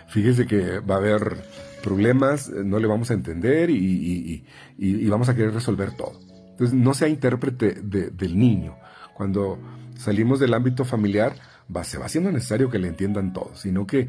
fíjese 0.07 0.45
que 0.45 0.79
va 0.79 0.95
a 0.95 0.97
haber 0.97 1.37
problemas, 1.81 2.49
no 2.49 2.79
le 2.79 2.87
vamos 2.87 3.11
a 3.11 3.13
entender 3.13 3.69
y, 3.69 4.43
vamos 5.09 5.29
a 5.29 5.35
querer 5.35 5.53
resolver 5.53 5.95
todo. 5.95 6.19
Entonces, 6.59 6.77
no 6.77 6.93
sea 6.93 7.07
intérprete 7.07 7.71
del 7.81 8.37
niño. 8.37 8.75
Cuando 9.13 9.57
salimos 9.95 10.41
del 10.41 10.53
ámbito 10.53 10.83
familiar, 10.83 11.33
va, 11.73 11.85
se 11.85 11.97
va 11.97 12.07
haciendo 12.07 12.33
necesario 12.33 12.69
que 12.69 12.79
le 12.79 12.89
entiendan 12.89 13.31
todo, 13.31 13.51
sino 13.55 13.87
que 13.87 13.99
eh, 14.01 14.07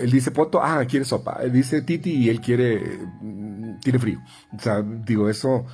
él 0.00 0.08
dice 0.08 0.30
Poto, 0.30 0.62
ah, 0.62 0.84
quiere 0.88 1.04
sopa, 1.04 1.40
él 1.42 1.52
dice 1.52 1.82
Titi 1.82 2.12
y 2.12 2.28
él 2.28 2.40
quiere, 2.40 3.00
mm, 3.20 3.80
tiene 3.80 3.98
frío. 3.98 4.20
O 4.56 4.60
sea, 4.60 4.82
digo, 4.82 5.28
eso 5.28 5.66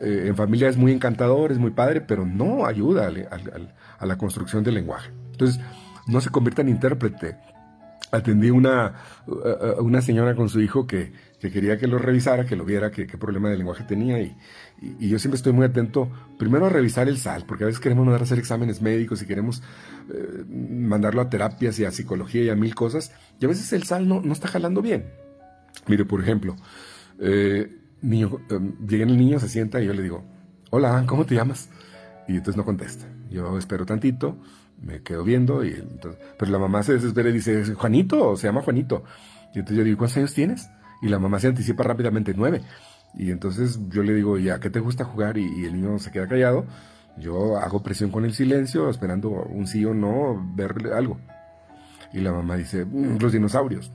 eh, 0.00 0.24
en 0.26 0.34
familia 0.34 0.68
es 0.68 0.76
muy 0.76 0.90
encantador, 0.90 1.52
es 1.52 1.58
muy 1.58 1.70
padre, 1.70 2.00
pero 2.00 2.26
no 2.26 2.66
ayuda 2.66 3.08
a 3.98 4.06
la 4.06 4.18
construcción 4.18 4.64
del 4.64 4.74
lenguaje. 4.74 5.12
Entonces, 5.30 5.60
no 6.08 6.20
se 6.20 6.30
convierta 6.30 6.62
en 6.62 6.70
intérprete. 6.70 7.36
Atendí 8.10 8.50
una, 8.50 8.94
eh, 9.28 9.74
una 9.78 10.02
señora 10.02 10.34
con 10.34 10.48
su 10.48 10.60
hijo 10.60 10.88
que, 10.88 11.12
que 11.40 11.50
quería 11.50 11.78
que 11.78 11.86
lo 11.86 11.98
revisara, 11.98 12.44
que 12.44 12.54
lo 12.54 12.64
viera, 12.64 12.90
qué 12.90 13.06
problema 13.06 13.48
de 13.48 13.56
lenguaje 13.56 13.84
tenía. 13.84 14.20
Y, 14.20 14.36
yo 14.98 15.18
siempre 15.18 15.36
estoy 15.36 15.52
muy 15.52 15.64
atento, 15.64 16.10
primero 16.38 16.66
a 16.66 16.68
revisar 16.68 17.08
el 17.08 17.16
SAL, 17.18 17.44
porque 17.46 17.64
a 17.64 17.66
veces 17.66 17.80
queremos 17.80 18.04
mandar 18.04 18.20
a 18.20 18.24
hacer 18.24 18.38
exámenes 18.38 18.82
médicos 18.82 19.22
y 19.22 19.26
queremos 19.26 19.62
eh, 20.12 20.44
mandarlo 20.48 21.22
a 21.22 21.30
terapias 21.30 21.78
y 21.78 21.84
a 21.84 21.90
psicología 21.90 22.44
y 22.44 22.48
a 22.50 22.56
mil 22.56 22.74
cosas. 22.74 23.12
Y 23.40 23.46
a 23.46 23.48
veces 23.48 23.72
el 23.72 23.84
SAL 23.84 24.06
no, 24.06 24.20
no 24.20 24.32
está 24.32 24.48
jalando 24.48 24.82
bien. 24.82 25.06
Mire, 25.86 26.04
por 26.04 26.20
ejemplo, 26.20 26.56
eh, 27.18 27.74
eh, 28.02 28.28
llega 28.86 29.04
el 29.04 29.16
niño, 29.16 29.40
se 29.40 29.48
sienta 29.48 29.80
y 29.80 29.86
yo 29.86 29.94
le 29.94 30.02
digo, 30.02 30.22
hola, 30.70 31.04
¿cómo 31.06 31.24
te 31.24 31.34
llamas? 31.34 31.70
Y 32.28 32.32
entonces 32.32 32.56
no 32.56 32.66
contesta. 32.66 33.06
Yo 33.30 33.56
espero 33.56 33.86
tantito, 33.86 34.38
me 34.82 35.02
quedo 35.02 35.24
viendo, 35.24 35.64
y 35.64 35.70
entonces, 35.70 36.20
pero 36.38 36.50
la 36.50 36.58
mamá 36.58 36.82
se 36.82 36.94
desespera 36.94 37.30
y 37.30 37.32
dice, 37.32 37.74
Juanito, 37.74 38.36
se 38.36 38.46
llama 38.46 38.60
Juanito. 38.60 39.04
Y 39.54 39.60
entonces 39.60 39.78
yo 39.78 39.84
digo, 39.84 39.98
¿cuántos 39.98 40.18
años 40.18 40.34
tienes? 40.34 40.68
Y 41.02 41.08
la 41.08 41.18
mamá 41.18 41.38
se 41.40 41.48
anticipa 41.48 41.82
rápidamente, 41.82 42.34
nueve. 42.36 42.62
Y 43.14 43.30
entonces 43.30 43.78
yo 43.88 44.02
le 44.02 44.14
digo, 44.14 44.38
¿ya 44.38 44.60
qué 44.60 44.70
te 44.70 44.80
gusta 44.80 45.04
jugar? 45.04 45.38
Y, 45.38 45.64
el 45.64 45.74
niño 45.74 45.98
se 45.98 46.10
queda 46.10 46.28
callado. 46.28 46.66
Yo 47.18 47.58
hago 47.58 47.82
presión 47.82 48.10
con 48.10 48.24
el 48.24 48.34
silencio, 48.34 48.88
esperando 48.88 49.30
un 49.30 49.66
sí 49.66 49.84
o 49.84 49.94
no, 49.94 50.52
verle 50.54 50.92
algo. 50.94 51.18
Y 52.12 52.20
la 52.20 52.32
mamá 52.32 52.56
dice, 52.56 52.84
mm, 52.84 53.18
los 53.20 53.32
dinosaurios. 53.32 53.90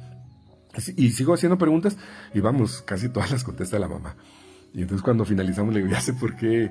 Y 0.98 1.12
sigo 1.12 1.34
haciendo 1.34 1.58
preguntas 1.58 1.98
y 2.34 2.42
vamos, 2.42 2.82
casi 2.82 3.08
todas 3.08 3.32
las 3.32 3.44
contesta 3.44 3.80
la 3.80 3.88
mamá. 3.88 4.16
Y 4.74 4.82
entonces 4.82 5.02
cuando 5.02 5.24
finalizamos 5.24 5.74
le 5.74 5.80
digo, 5.80 5.92
ya 5.92 6.02
sé 6.02 6.12
por 6.14 6.36
qué 6.36 6.70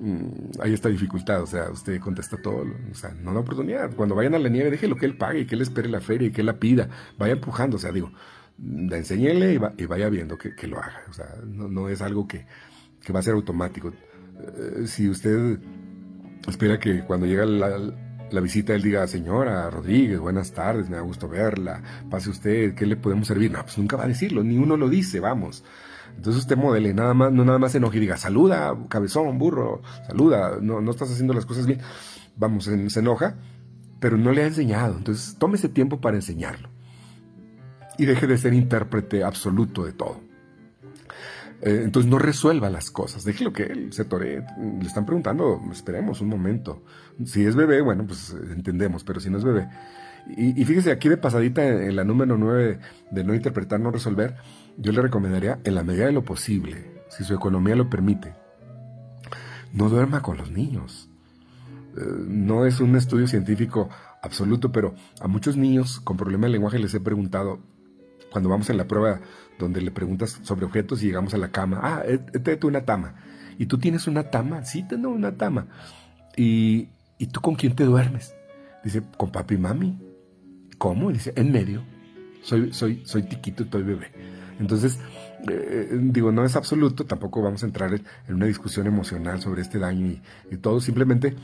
mm, 0.00 0.60
hay 0.60 0.74
esta 0.74 0.88
dificultad. 0.88 1.42
O 1.42 1.46
sea, 1.46 1.70
usted 1.70 2.00
contesta 2.00 2.36
todo. 2.42 2.64
O 2.90 2.94
sea, 2.94 3.10
no 3.10 3.32
da 3.32 3.40
oportunidad. 3.40 3.94
Cuando 3.94 4.16
vayan 4.16 4.34
a 4.34 4.38
la 4.40 4.48
nieve, 4.48 4.70
déjelo 4.70 4.96
que 4.96 5.06
él 5.06 5.16
pague 5.16 5.46
que 5.46 5.54
él 5.54 5.62
espere 5.62 5.88
la 5.88 6.00
feria 6.00 6.28
y 6.28 6.32
que 6.32 6.40
él 6.40 6.46
la 6.46 6.58
pida. 6.58 6.88
Vaya 7.16 7.34
empujando. 7.34 7.76
O 7.76 7.80
sea, 7.80 7.92
digo, 7.92 8.10
enseñele 8.58 9.60
y, 9.76 9.86
vaya 9.86 10.08
viendo 10.08 10.38
que, 10.38 10.66
lo 10.66 10.78
haga. 10.78 11.02
O 11.08 11.12
sea, 11.12 11.26
no, 11.44 11.88
es 11.88 12.02
algo 12.02 12.26
que, 12.26 12.46
va 13.12 13.20
a 13.20 13.22
ser 13.22 13.34
automático. 13.34 13.90
Eh, 13.90 14.86
si 14.86 15.08
usted 15.08 15.58
espera 16.48 16.78
que 16.78 17.00
cuando 17.04 17.26
llega 17.26 17.44
la, 17.46 18.40
visita 18.40 18.74
él 18.74 18.82
diga, 18.82 19.06
señora 19.06 19.70
Rodríguez, 19.70 20.18
buenas 20.18 20.52
tardes, 20.52 20.88
me 20.88 20.96
da 20.96 21.02
gusto 21.02 21.28
verla, 21.28 21.82
pase 22.10 22.30
usted, 22.30 22.74
¿qué 22.74 22.86
le 22.86 22.96
podemos 22.96 23.28
servir? 23.28 23.50
No, 23.50 23.62
pues 23.62 23.78
nunca 23.78 23.96
va 23.96 24.04
a 24.04 24.08
decirlo, 24.08 24.42
ni 24.42 24.56
uno 24.56 24.76
lo 24.76 24.88
dice, 24.88 25.20
vamos. 25.20 25.64
Entonces 26.16 26.42
usted 26.42 26.56
modele, 26.56 26.94
nada 26.94 27.14
más, 27.14 27.32
no 27.32 27.44
nada 27.44 27.58
más 27.58 27.72
se 27.72 27.78
enoje 27.78 27.98
y 27.98 28.00
diga, 28.00 28.16
saluda, 28.16 28.76
cabezón, 28.88 29.38
burro, 29.38 29.82
saluda, 30.06 30.58
no, 30.60 30.88
estás 30.90 31.10
haciendo 31.10 31.34
las 31.34 31.46
cosas 31.46 31.66
bien. 31.66 31.80
Vamos, 32.36 32.64
se, 32.64 32.90
se 32.90 33.00
enoja, 33.00 33.36
pero 34.00 34.16
no 34.16 34.32
le 34.32 34.42
ha 34.42 34.46
enseñado. 34.46 34.96
Entonces 34.96 35.36
tome 35.38 35.56
ese 35.56 35.68
tiempo 35.68 36.00
para 36.00 36.16
enseñarlo 36.16 36.73
y 37.98 38.06
deje 38.06 38.26
de 38.26 38.38
ser 38.38 38.54
intérprete 38.54 39.24
absoluto 39.24 39.84
de 39.84 39.92
todo. 39.92 40.20
Eh, 41.62 41.82
entonces 41.84 42.10
no 42.10 42.18
resuelva 42.18 42.68
las 42.68 42.90
cosas, 42.90 43.24
déjelo 43.24 43.52
que 43.52 43.64
él 43.64 43.92
se 43.92 44.04
tore. 44.04 44.44
Le 44.58 44.86
están 44.86 45.06
preguntando, 45.06 45.62
esperemos 45.72 46.20
un 46.20 46.28
momento. 46.28 46.82
Si 47.24 47.44
es 47.44 47.56
bebé, 47.56 47.80
bueno, 47.80 48.06
pues 48.06 48.36
entendemos, 48.50 49.04
pero 49.04 49.18
si 49.20 49.30
no 49.30 49.38
es 49.38 49.44
bebé. 49.44 49.68
Y, 50.36 50.64
fíjese, 50.64 50.90
aquí 50.90 51.10
de 51.10 51.18
pasadita 51.18 51.66
en, 51.66 51.96
la 51.96 52.04
número 52.04 52.38
9 52.38 52.78
de 53.10 53.24
no 53.24 53.34
interpretar, 53.34 53.78
no 53.78 53.90
resolver, 53.90 54.36
yo 54.78 54.90
le 54.92 55.02
recomendaría, 55.02 55.60
en 55.64 55.74
la 55.74 55.84
medida 55.84 56.06
de 56.06 56.12
lo 56.12 56.24
posible, 56.24 57.02
si 57.10 57.24
su 57.24 57.34
economía 57.34 57.76
lo 57.76 57.90
permite, 57.90 58.34
no 59.74 59.90
duerma 59.90 60.22
con 60.22 60.38
los 60.38 60.50
niños. 60.50 61.10
Eh, 61.96 62.00
no 62.26 62.64
es 62.64 62.80
un 62.80 62.96
estudio 62.96 63.26
científico 63.26 63.90
absoluto, 64.22 64.72
pero 64.72 64.94
a 65.20 65.28
muchos 65.28 65.58
niños 65.58 66.00
con 66.00 66.16
problema 66.16 66.46
de 66.46 66.52
lenguaje 66.52 66.78
les 66.78 66.94
he 66.94 67.00
preguntado, 67.00 67.60
cuando 68.34 68.50
vamos 68.50 68.68
en 68.68 68.78
la 68.78 68.88
prueba 68.88 69.20
donde 69.60 69.80
le 69.80 69.92
preguntas 69.92 70.40
sobre 70.42 70.66
objetos 70.66 71.00
y 71.00 71.06
llegamos 71.06 71.34
a 71.34 71.38
la 71.38 71.52
cama, 71.52 71.78
ah, 71.84 72.02
tú 72.32 72.50
eh, 72.50 72.58
una 72.64 72.84
tama. 72.84 73.14
¿Y 73.58 73.66
tú 73.66 73.78
tienes 73.78 74.08
una 74.08 74.24
tama? 74.24 74.64
Sí, 74.64 74.82
tengo 74.82 75.10
una 75.10 75.36
tama. 75.36 75.68
¿Y, 76.36 76.88
¿Y 77.16 77.28
tú 77.28 77.40
con 77.40 77.54
quién 77.54 77.76
te 77.76 77.84
duermes? 77.84 78.34
Dice, 78.82 79.04
con 79.16 79.30
papi 79.30 79.54
y 79.54 79.58
mami. 79.58 80.00
¿Cómo? 80.78 81.12
Dice, 81.12 81.32
en 81.36 81.52
medio. 81.52 81.84
Soy, 82.42 82.72
soy, 82.72 83.02
soy 83.06 83.22
tiquito, 83.22 83.62
estoy 83.62 83.84
bebé. 83.84 84.10
Entonces, 84.58 84.98
eh, 85.48 85.88
digo, 85.92 86.32
no 86.32 86.44
es 86.44 86.56
absoluto, 86.56 87.06
tampoco 87.06 87.40
vamos 87.40 87.62
a 87.62 87.66
entrar 87.66 87.94
en 87.94 88.34
una 88.34 88.46
discusión 88.46 88.88
emocional 88.88 89.40
sobre 89.42 89.62
este 89.62 89.78
daño 89.78 90.08
y, 90.08 90.20
y 90.50 90.56
todo, 90.56 90.80
simplemente 90.80 91.36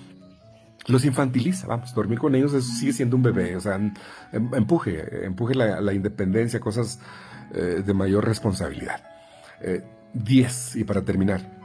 los 0.87 1.05
infantiliza, 1.05 1.67
vamos, 1.67 1.95
dormir 1.95 2.19
con 2.19 2.35
ellos 2.35 2.53
sigue 2.65 2.93
siendo 2.93 3.17
un 3.17 3.23
bebé, 3.23 3.57
o 3.57 3.61
sea, 3.61 3.77
em, 3.77 3.93
empuje, 4.33 5.25
empuje 5.25 5.55
la, 5.55 5.93
independencia, 5.93 6.61
cosas 6.61 7.01
eh, 7.53 7.83
de 7.85 7.95
mayor 7.95 8.25
responsabilidad. 8.25 9.03
10, 10.15 10.77
eh, 10.77 10.81
y 10.81 10.85
para 10.85 11.03
terminar, 11.03 11.61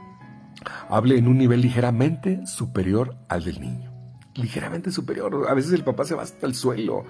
hable 0.88 1.18
en 1.18 1.28
un 1.28 1.38
nivel 1.38 1.62
ligeramente 1.62 2.46
superior 2.46 3.16
al 3.28 3.44
del 3.44 3.60
niño, 3.60 3.92
ligeramente 4.36 4.90
superior, 4.90 5.46
a 5.48 5.54
veces 5.54 5.72
el 5.72 5.84
papá 5.84 6.04
se 6.04 6.14
va 6.14 6.22
hasta 6.22 6.46
el 6.46 6.54
suelo, 6.54 7.04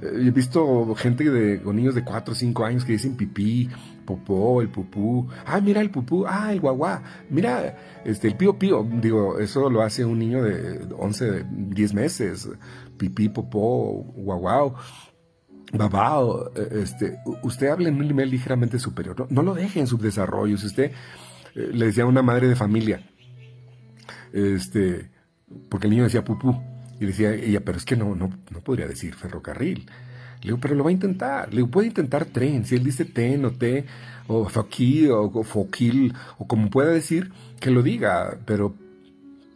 eh, 0.00 0.26
he 0.26 0.30
visto 0.30 0.94
gente 0.94 1.30
de, 1.30 1.60
con 1.62 1.76
niños 1.76 1.94
de 1.94 2.04
4 2.04 2.32
o 2.32 2.34
5 2.34 2.64
años 2.64 2.84
que 2.84 2.92
dicen 2.92 3.16
pipí, 3.16 3.68
popó, 4.04 4.62
el 4.62 4.68
pupú. 4.68 5.28
Ah, 5.46 5.60
mira 5.60 5.80
el 5.80 5.90
pupú, 5.90 6.24
ah, 6.26 6.52
el 6.52 6.60
guaguá. 6.60 7.02
Mira, 7.28 7.76
este, 8.04 8.28
el 8.28 8.36
pío 8.36 8.58
pío. 8.58 8.86
Digo, 9.00 9.38
eso 9.38 9.70
lo 9.70 9.82
hace 9.82 10.04
un 10.04 10.18
niño 10.18 10.42
de 10.42 10.86
11, 10.96 11.44
10 11.50 11.94
meses. 11.94 12.48
Pipí, 12.96 13.28
popó, 13.28 14.04
guaguao. 14.16 14.74
babá, 15.72 16.20
eh, 16.56 16.80
este, 16.82 17.18
usted 17.42 17.68
habla 17.68 17.88
en 17.88 17.96
un 17.96 18.06
nivel 18.06 18.30
ligeramente 18.30 18.78
superior. 18.78 19.26
No, 19.30 19.42
lo 19.42 19.54
deje 19.54 19.80
en 19.80 19.86
su 19.86 19.98
desarrollo. 19.98 20.56
Si 20.56 20.66
usted 20.66 20.92
eh, 21.54 21.70
le 21.72 21.86
decía 21.86 22.04
a 22.04 22.06
una 22.06 22.22
madre 22.22 22.48
de 22.48 22.56
familia, 22.56 23.06
este, 24.32 25.10
porque 25.68 25.86
el 25.86 25.92
niño 25.92 26.04
decía 26.04 26.24
pupú, 26.24 26.60
y 27.00 27.06
decía 27.06 27.32
ella, 27.32 27.60
pero 27.64 27.78
es 27.78 27.84
que 27.86 27.96
no, 27.96 28.14
no, 28.14 28.30
no 28.50 28.60
podría 28.60 28.86
decir 28.86 29.14
ferrocarril. 29.14 29.86
Le 30.42 30.46
digo, 30.46 30.58
pero 30.60 30.74
lo 30.74 30.84
va 30.84 30.90
a 30.90 30.92
intentar. 30.92 31.48
Le 31.48 31.56
digo, 31.56 31.68
puede 31.68 31.88
intentar 31.88 32.26
tren. 32.26 32.64
Si 32.64 32.76
él 32.76 32.84
dice 32.84 33.06
ten 33.06 33.44
o 33.44 33.50
te, 33.50 33.86
o 34.28 34.48
foquí, 34.48 35.08
o 35.08 35.42
foquil, 35.42 36.14
o 36.38 36.46
como 36.46 36.70
pueda 36.70 36.90
decir, 36.90 37.32
que 37.58 37.70
lo 37.70 37.82
diga. 37.82 38.38
Pero 38.44 38.74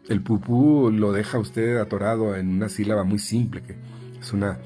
el 0.09 0.23
pupú 0.23 0.91
lo 0.91 1.13
deja 1.13 1.39
usted 1.39 1.77
atorado 1.77 2.35
en 2.37 2.49
una 2.49 2.69
sílaba 2.69 3.05
muy 3.05 3.19
simple, 3.19 3.63
que 3.63 3.77
es 4.21 4.33
una, 4.33 4.59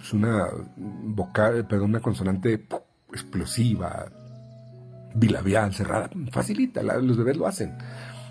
es 0.00 0.12
una 0.12 0.46
vocal, 0.76 1.66
perdón, 1.66 1.90
una 1.90 2.00
consonante 2.00 2.66
explosiva, 3.12 4.10
bilabial, 5.14 5.74
cerrada. 5.74 6.10
Facilita, 6.30 6.82
los 6.82 7.16
bebés 7.16 7.36
lo 7.36 7.46
hacen. 7.46 7.76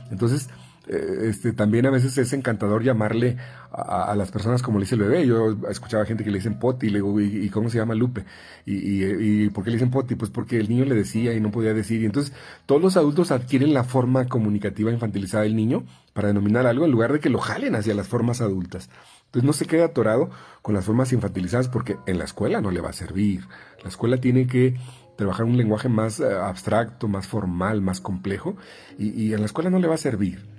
Entonces, 0.09 0.49
este, 0.89 1.51
también 1.51 1.85
a 1.85 1.89
veces 1.89 2.17
es 2.17 2.31
encantador 2.31 2.81
llamarle 2.81 3.37
a, 3.71 4.15
las 4.15 4.31
personas 4.31 4.61
como 4.61 4.79
le 4.79 4.85
dice 4.85 4.95
el 4.95 5.01
bebé. 5.01 5.27
Yo 5.27 5.57
escuchaba 5.69 6.05
gente 6.05 6.23
que 6.23 6.31
le 6.31 6.37
dicen 6.37 6.59
poti, 6.59 6.87
y 6.87 6.89
le 6.89 6.99
digo, 6.99 7.19
¿y, 7.19 7.49
cómo 7.49 7.69
se 7.69 7.77
llama 7.77 7.93
Lupe? 7.93 8.23
Y, 8.65 9.03
y, 9.03 9.49
por 9.49 9.63
qué 9.63 9.71
le 9.71 9.75
dicen 9.75 9.91
poti? 9.91 10.15
Pues 10.15 10.31
porque 10.31 10.57
el 10.57 10.69
niño 10.69 10.85
le 10.85 10.95
decía 10.95 11.33
y 11.33 11.41
no 11.41 11.51
podía 11.51 11.73
decir. 11.73 12.01
Y 12.01 12.05
entonces 12.05 12.33
todos 12.65 12.81
los 12.81 12.95
adultos 12.95 13.31
adquieren 13.31 13.73
la 13.73 13.83
forma 13.83 14.27
comunicativa 14.27 14.91
infantilizada 14.91 15.43
del 15.43 15.55
niño 15.55 15.85
para 16.13 16.29
denominar 16.29 16.65
algo 16.65 16.85
en 16.85 16.91
lugar 16.91 17.11
de 17.11 17.19
que 17.19 17.29
lo 17.29 17.39
jalen 17.39 17.75
hacia 17.75 17.93
las 17.93 18.07
formas 18.07 18.39
adultas. 18.41 18.89
Entonces 19.25 19.45
no 19.45 19.53
se 19.53 19.65
quede 19.65 19.83
atorado 19.83 20.29
con 20.61 20.73
las 20.73 20.85
formas 20.85 21.11
infantilizadas 21.11 21.67
porque 21.67 21.97
en 22.07 22.17
la 22.17 22.23
escuela 22.23 22.61
no 22.61 22.71
le 22.71 22.79
va 22.79 22.89
a 22.89 22.93
servir. 22.93 23.45
La 23.83 23.89
escuela 23.89 24.17
tiene 24.21 24.47
que 24.47 24.75
trabajar 25.17 25.45
un 25.45 25.57
lenguaje 25.57 25.89
más 25.89 26.19
eh, 26.19 26.25
abstracto, 26.33 27.07
más 27.07 27.27
formal, 27.27 27.81
más 27.81 27.99
complejo 27.99 28.55
y 28.97 29.33
en 29.33 29.39
la 29.39 29.47
escuela 29.47 29.69
no 29.69 29.79
le 29.79 29.87
va 29.87 29.95
a 29.95 29.97
servir. 29.97 30.56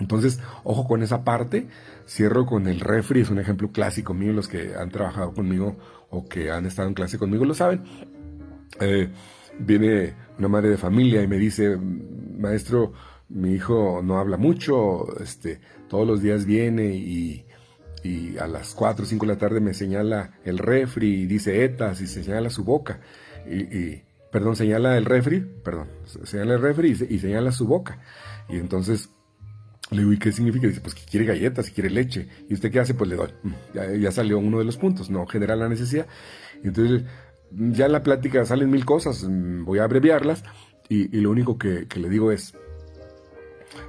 Entonces, 0.00 0.40
ojo 0.64 0.86
con 0.86 1.02
esa 1.02 1.22
parte. 1.24 1.68
Cierro 2.08 2.46
con 2.46 2.66
el 2.66 2.80
refri, 2.80 3.20
es 3.20 3.30
un 3.30 3.38
ejemplo 3.38 3.70
clásico 3.70 4.14
mío. 4.14 4.32
Los 4.32 4.48
que 4.48 4.74
han 4.74 4.90
trabajado 4.90 5.32
conmigo 5.32 5.76
o 6.10 6.26
que 6.26 6.50
han 6.50 6.66
estado 6.66 6.88
en 6.88 6.94
clase 6.94 7.18
conmigo 7.18 7.44
lo 7.44 7.54
saben. 7.54 7.84
Eh, 8.80 9.08
viene 9.58 10.14
una 10.38 10.48
madre 10.48 10.70
de 10.70 10.76
familia 10.76 11.22
y 11.22 11.28
me 11.28 11.38
dice, 11.38 11.76
maestro, 11.76 12.92
mi 13.28 13.52
hijo 13.52 14.00
no 14.02 14.18
habla 14.18 14.36
mucho, 14.36 15.06
este, 15.20 15.60
todos 15.88 16.06
los 16.06 16.22
días 16.22 16.44
viene 16.44 16.94
y, 16.94 17.46
a 18.40 18.46
las 18.46 18.74
4 18.74 19.04
o 19.04 19.06
5 19.06 19.26
de 19.26 19.32
la 19.32 19.38
tarde 19.38 19.60
me 19.60 19.74
señala 19.74 20.38
el 20.42 20.56
refri 20.56 21.20
y 21.20 21.26
dice 21.26 21.64
etas 21.64 22.00
y 22.00 22.06
se 22.06 22.24
señala 22.24 22.48
su 22.48 22.64
boca. 22.64 23.00
Perdón, 24.32 24.56
señala 24.56 24.96
el 24.96 25.04
refri, 25.04 25.40
perdón, 25.40 25.88
señala 26.24 26.54
el 26.54 26.62
refri 26.62 26.96
y, 26.98 27.14
y 27.14 27.18
señala 27.18 27.52
su 27.52 27.66
boca. 27.66 27.98
Y 28.48 28.56
entonces 28.56 29.10
le 29.90 30.02
digo, 30.02 30.12
¿y 30.12 30.18
qué 30.18 30.30
significa? 30.30 30.68
Dice, 30.68 30.80
pues 30.80 30.94
que 30.94 31.02
quiere 31.02 31.26
galletas, 31.26 31.68
y 31.68 31.72
quiere 31.72 31.90
leche. 31.90 32.28
¿Y 32.48 32.54
usted 32.54 32.70
qué 32.70 32.80
hace? 32.80 32.94
Pues 32.94 33.10
le 33.10 33.16
doy. 33.16 33.30
Mm, 33.42 33.98
ya, 34.00 34.12
salió 34.12 34.38
uno 34.38 34.58
de 34.58 34.64
los 34.64 34.76
puntos, 34.76 35.10
no 35.10 35.26
genera 35.26 35.56
la 35.56 35.68
necesidad. 35.68 36.06
Entonces, 36.62 37.02
ya 37.50 37.86
en 37.86 37.92
la 37.92 38.02
plática 38.02 38.44
salen 38.44 38.70
mil 38.70 38.84
cosas, 38.84 39.24
mm, 39.24 39.64
voy 39.64 39.80
a 39.80 39.84
abreviarlas, 39.84 40.44
y, 40.88 41.08
lo 41.20 41.30
único 41.30 41.58
que, 41.58 41.86
le 41.96 42.08
digo 42.08 42.32
es, 42.32 42.54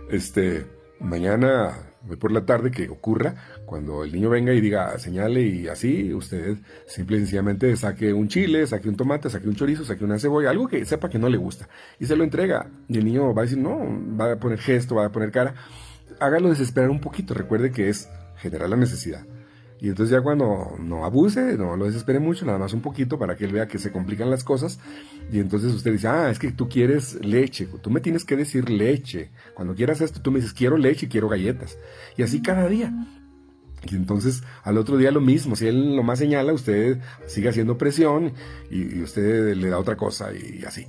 este, 0.09 0.65
mañana, 0.99 1.71
voy 2.03 2.17
por 2.17 2.31
la 2.31 2.45
tarde, 2.45 2.71
que 2.71 2.89
ocurra, 2.89 3.35
cuando 3.65 4.03
el 4.03 4.11
niño 4.11 4.29
venga 4.29 4.53
y 4.53 4.61
diga, 4.61 4.97
señale 4.99 5.41
y 5.41 5.67
así, 5.67 6.13
usted 6.13 6.57
simple 6.87 7.17
y 7.17 7.19
sencillamente 7.21 7.75
saque 7.75 8.13
un 8.13 8.27
chile, 8.27 8.65
saque 8.67 8.89
un 8.89 8.97
tomate, 8.97 9.29
saque 9.29 9.47
un 9.47 9.55
chorizo, 9.55 9.83
saque 9.83 10.03
una 10.03 10.19
cebolla, 10.19 10.49
algo 10.51 10.67
que 10.67 10.83
sepa 10.85 11.09
que 11.09 11.19
no 11.19 11.29
le 11.29 11.37
gusta, 11.37 11.67
y 11.99 12.05
se 12.05 12.15
lo 12.15 12.23
entrega. 12.23 12.69
Y 12.87 12.97
el 12.97 13.05
niño 13.05 13.33
va 13.33 13.43
a 13.43 13.45
decir, 13.45 13.57
no, 13.57 13.79
va 14.19 14.33
a 14.33 14.39
poner 14.39 14.59
gesto, 14.59 14.95
va 14.95 15.05
a 15.05 15.11
poner 15.11 15.31
cara 15.31 15.55
hágalo 16.21 16.49
desesperar 16.49 16.89
un 16.89 17.01
poquito. 17.01 17.33
Recuerde 17.33 17.71
que 17.71 17.89
es 17.89 18.07
generar 18.37 18.69
la 18.69 18.77
necesidad. 18.77 19.25
Y 19.79 19.89
entonces 19.89 20.11
ya 20.11 20.21
cuando 20.21 20.75
no 20.79 21.05
abuse, 21.05 21.57
no 21.57 21.75
lo 21.75 21.85
desespere 21.85 22.19
mucho, 22.19 22.45
nada 22.45 22.59
más 22.59 22.71
un 22.71 22.81
poquito 22.81 23.17
para 23.17 23.35
que 23.35 23.45
él 23.45 23.51
vea 23.51 23.67
que 23.67 23.79
se 23.79 23.91
complican 23.91 24.29
las 24.29 24.43
cosas. 24.43 24.79
Y 25.31 25.39
entonces 25.39 25.73
usted 25.73 25.91
dice, 25.91 26.07
ah, 26.07 26.29
es 26.29 26.37
que 26.37 26.51
tú 26.51 26.69
quieres 26.69 27.15
leche, 27.25 27.67
tú 27.81 27.89
me 27.89 27.99
tienes 27.99 28.23
que 28.23 28.37
decir 28.37 28.69
leche. 28.69 29.31
Cuando 29.55 29.73
quieras 29.73 29.99
esto, 29.99 30.21
tú 30.21 30.31
me 30.31 30.39
dices, 30.39 30.53
quiero 30.53 30.77
leche 30.77 31.07
y 31.07 31.09
quiero 31.09 31.27
galletas. 31.27 31.79
Y 32.15 32.21
así 32.21 32.43
cada 32.43 32.67
día. 32.67 32.93
Y 33.89 33.95
entonces 33.95 34.43
al 34.63 34.77
otro 34.77 34.97
día 34.97 35.09
lo 35.09 35.21
mismo, 35.21 35.55
si 35.55 35.65
él 35.65 35.95
lo 35.95 36.03
más 36.03 36.19
señala, 36.19 36.53
usted 36.53 36.99
sigue 37.25 37.49
haciendo 37.49 37.79
presión 37.79 38.33
y 38.69 39.01
usted 39.01 39.55
le 39.55 39.69
da 39.69 39.79
otra 39.79 39.97
cosa 39.97 40.31
y 40.31 40.63
así. 40.63 40.85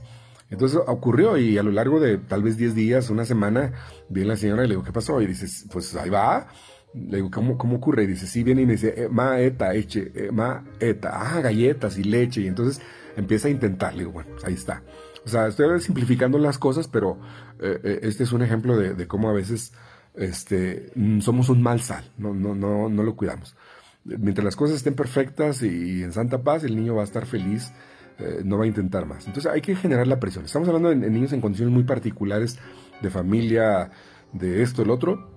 Entonces 0.53 0.79
ocurrió 0.87 1.39
y 1.39 1.57
a 1.57 1.63
lo 1.63 1.71
largo 1.71 1.99
de 1.99 2.19
tal 2.19 2.43
vez 2.43 2.59
10 2.59 2.75
días, 2.75 3.09
una 3.09 3.25
semana, 3.25 3.73
viene 4.11 4.29
la 4.29 4.37
señora 4.37 4.65
y 4.65 4.69
le 4.69 4.75
digo, 4.75 4.85
¿qué 4.85 4.93
pasó? 4.93 5.23
Y 5.23 5.27
dice, 5.27 5.47
pues 5.73 5.97
ahí 5.97 6.11
va. 6.11 6.47
Le 6.93 7.17
digo, 7.17 7.31
¿cómo, 7.31 7.57
cómo 7.57 7.77
ocurre? 7.77 8.05
Y 8.05 8.09
dice, 8.09 8.27
sí, 8.27 8.43
viene 8.43 8.61
y 8.61 8.67
me 8.67 8.73
dice, 8.73 8.93
eh, 8.95 9.09
ma, 9.11 9.41
eta, 9.41 9.75
eche, 9.75 10.13
eh, 10.15 10.31
ma, 10.31 10.63
eta, 10.79 11.11
ah, 11.15 11.41
galletas 11.41 11.97
y 11.97 12.05
leche. 12.05 12.43
Y 12.43 12.49
entonces 12.49 12.83
empieza 13.17 13.49
a 13.49 13.51
intentar. 13.51 13.95
Le 13.95 14.01
digo, 14.01 14.13
bueno, 14.13 14.31
ahí 14.45 14.53
está. 14.53 14.83
O 15.25 15.29
sea, 15.31 15.47
estoy 15.47 15.81
simplificando 15.81 16.37
las 16.37 16.59
cosas, 16.59 16.87
pero 16.87 17.19
eh, 17.59 18.01
este 18.03 18.25
es 18.25 18.33
un 18.33 18.43
ejemplo 18.43 18.77
de, 18.77 19.09
cómo 19.09 19.31
a 19.31 19.33
veces 19.33 19.73
este, 20.15 20.93
mm, 20.95 21.21
somos 21.21 21.49
un 21.49 21.63
mal 21.63 21.81
sal, 21.81 22.05
no, 22.19 22.35
no, 22.35 22.55
no, 22.55 22.91
no 22.91 23.03
lo 23.03 23.17
cuidamos. 23.17 23.57
Mientras 24.05 24.45
las 24.45 24.57
cosas 24.57 24.77
estén 24.77 24.95
perfectas 24.95 25.63
y 25.63 26.03
en 26.03 26.13
santa 26.13 26.43
paz, 26.43 26.63
el 26.65 26.77
niño 26.77 26.95
va 26.95 27.03
a 27.03 27.05
estar 27.05 27.25
feliz 27.25 27.73
eh, 28.23 28.43
no 28.45 28.59
va 28.59 28.65
a 28.65 28.67
intentar 28.67 29.07
más. 29.07 29.27
Entonces 29.27 29.51
hay 29.51 29.61
que 29.61 29.75
generar 29.75 30.07
la 30.07 30.21
presión. 30.21 30.45
Estamos 30.45 30.69
hablando 30.69 30.91
de, 30.91 30.97
niños 30.97 31.33
en 31.33 31.41
condiciones 31.41 31.75
muy 31.75 31.85
particulares, 31.85 32.59
de 33.01 33.11
familia, 33.11 33.91
de 34.33 34.63
esto, 34.63 34.83
el 34.83 34.91
otro, 34.91 35.29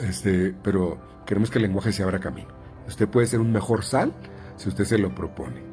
este, 0.00 0.54
pero 0.62 0.98
queremos 1.24 1.50
que 1.50 1.58
el 1.58 1.62
lenguaje 1.62 1.92
se 1.92 2.02
abra 2.02 2.18
camino. 2.18 2.48
Usted 2.86 3.08
puede 3.08 3.26
ser 3.26 3.40
un 3.40 3.50
mejor 3.50 3.82
sal 3.82 4.12
si 4.56 4.68
usted 4.68 4.84
se 4.84 4.98
lo 4.98 5.14
propone. 5.14 5.64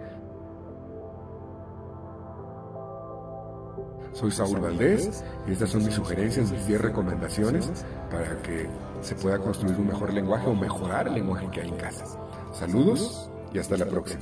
Soy 4.13 4.31
Saúl 4.31 4.59
Valdés 4.59 5.23
y 5.47 5.51
estas 5.51 5.71
son 5.71 5.83
mis 5.83 5.95
sugerencias, 5.95 6.51
mis 6.51 6.67
10 6.67 6.81
recomendaciones 6.81 7.85
para 8.11 8.41
que 8.43 8.67
se 9.01 9.15
pueda 9.15 9.39
construir 9.39 9.75
un 9.75 9.87
mejor 9.87 10.13
lenguaje 10.13 10.47
o 10.47 10.53
mejorar 10.53 11.07
el 11.07 11.15
lenguaje 11.15 11.49
que 11.51 11.61
hay 11.61 11.69
en 11.69 11.77
casa. 11.77 12.05
Saludos 12.53 13.29
y 13.51 13.57
hasta 13.57 13.75
la 13.75 13.85
próxima. 13.85 14.21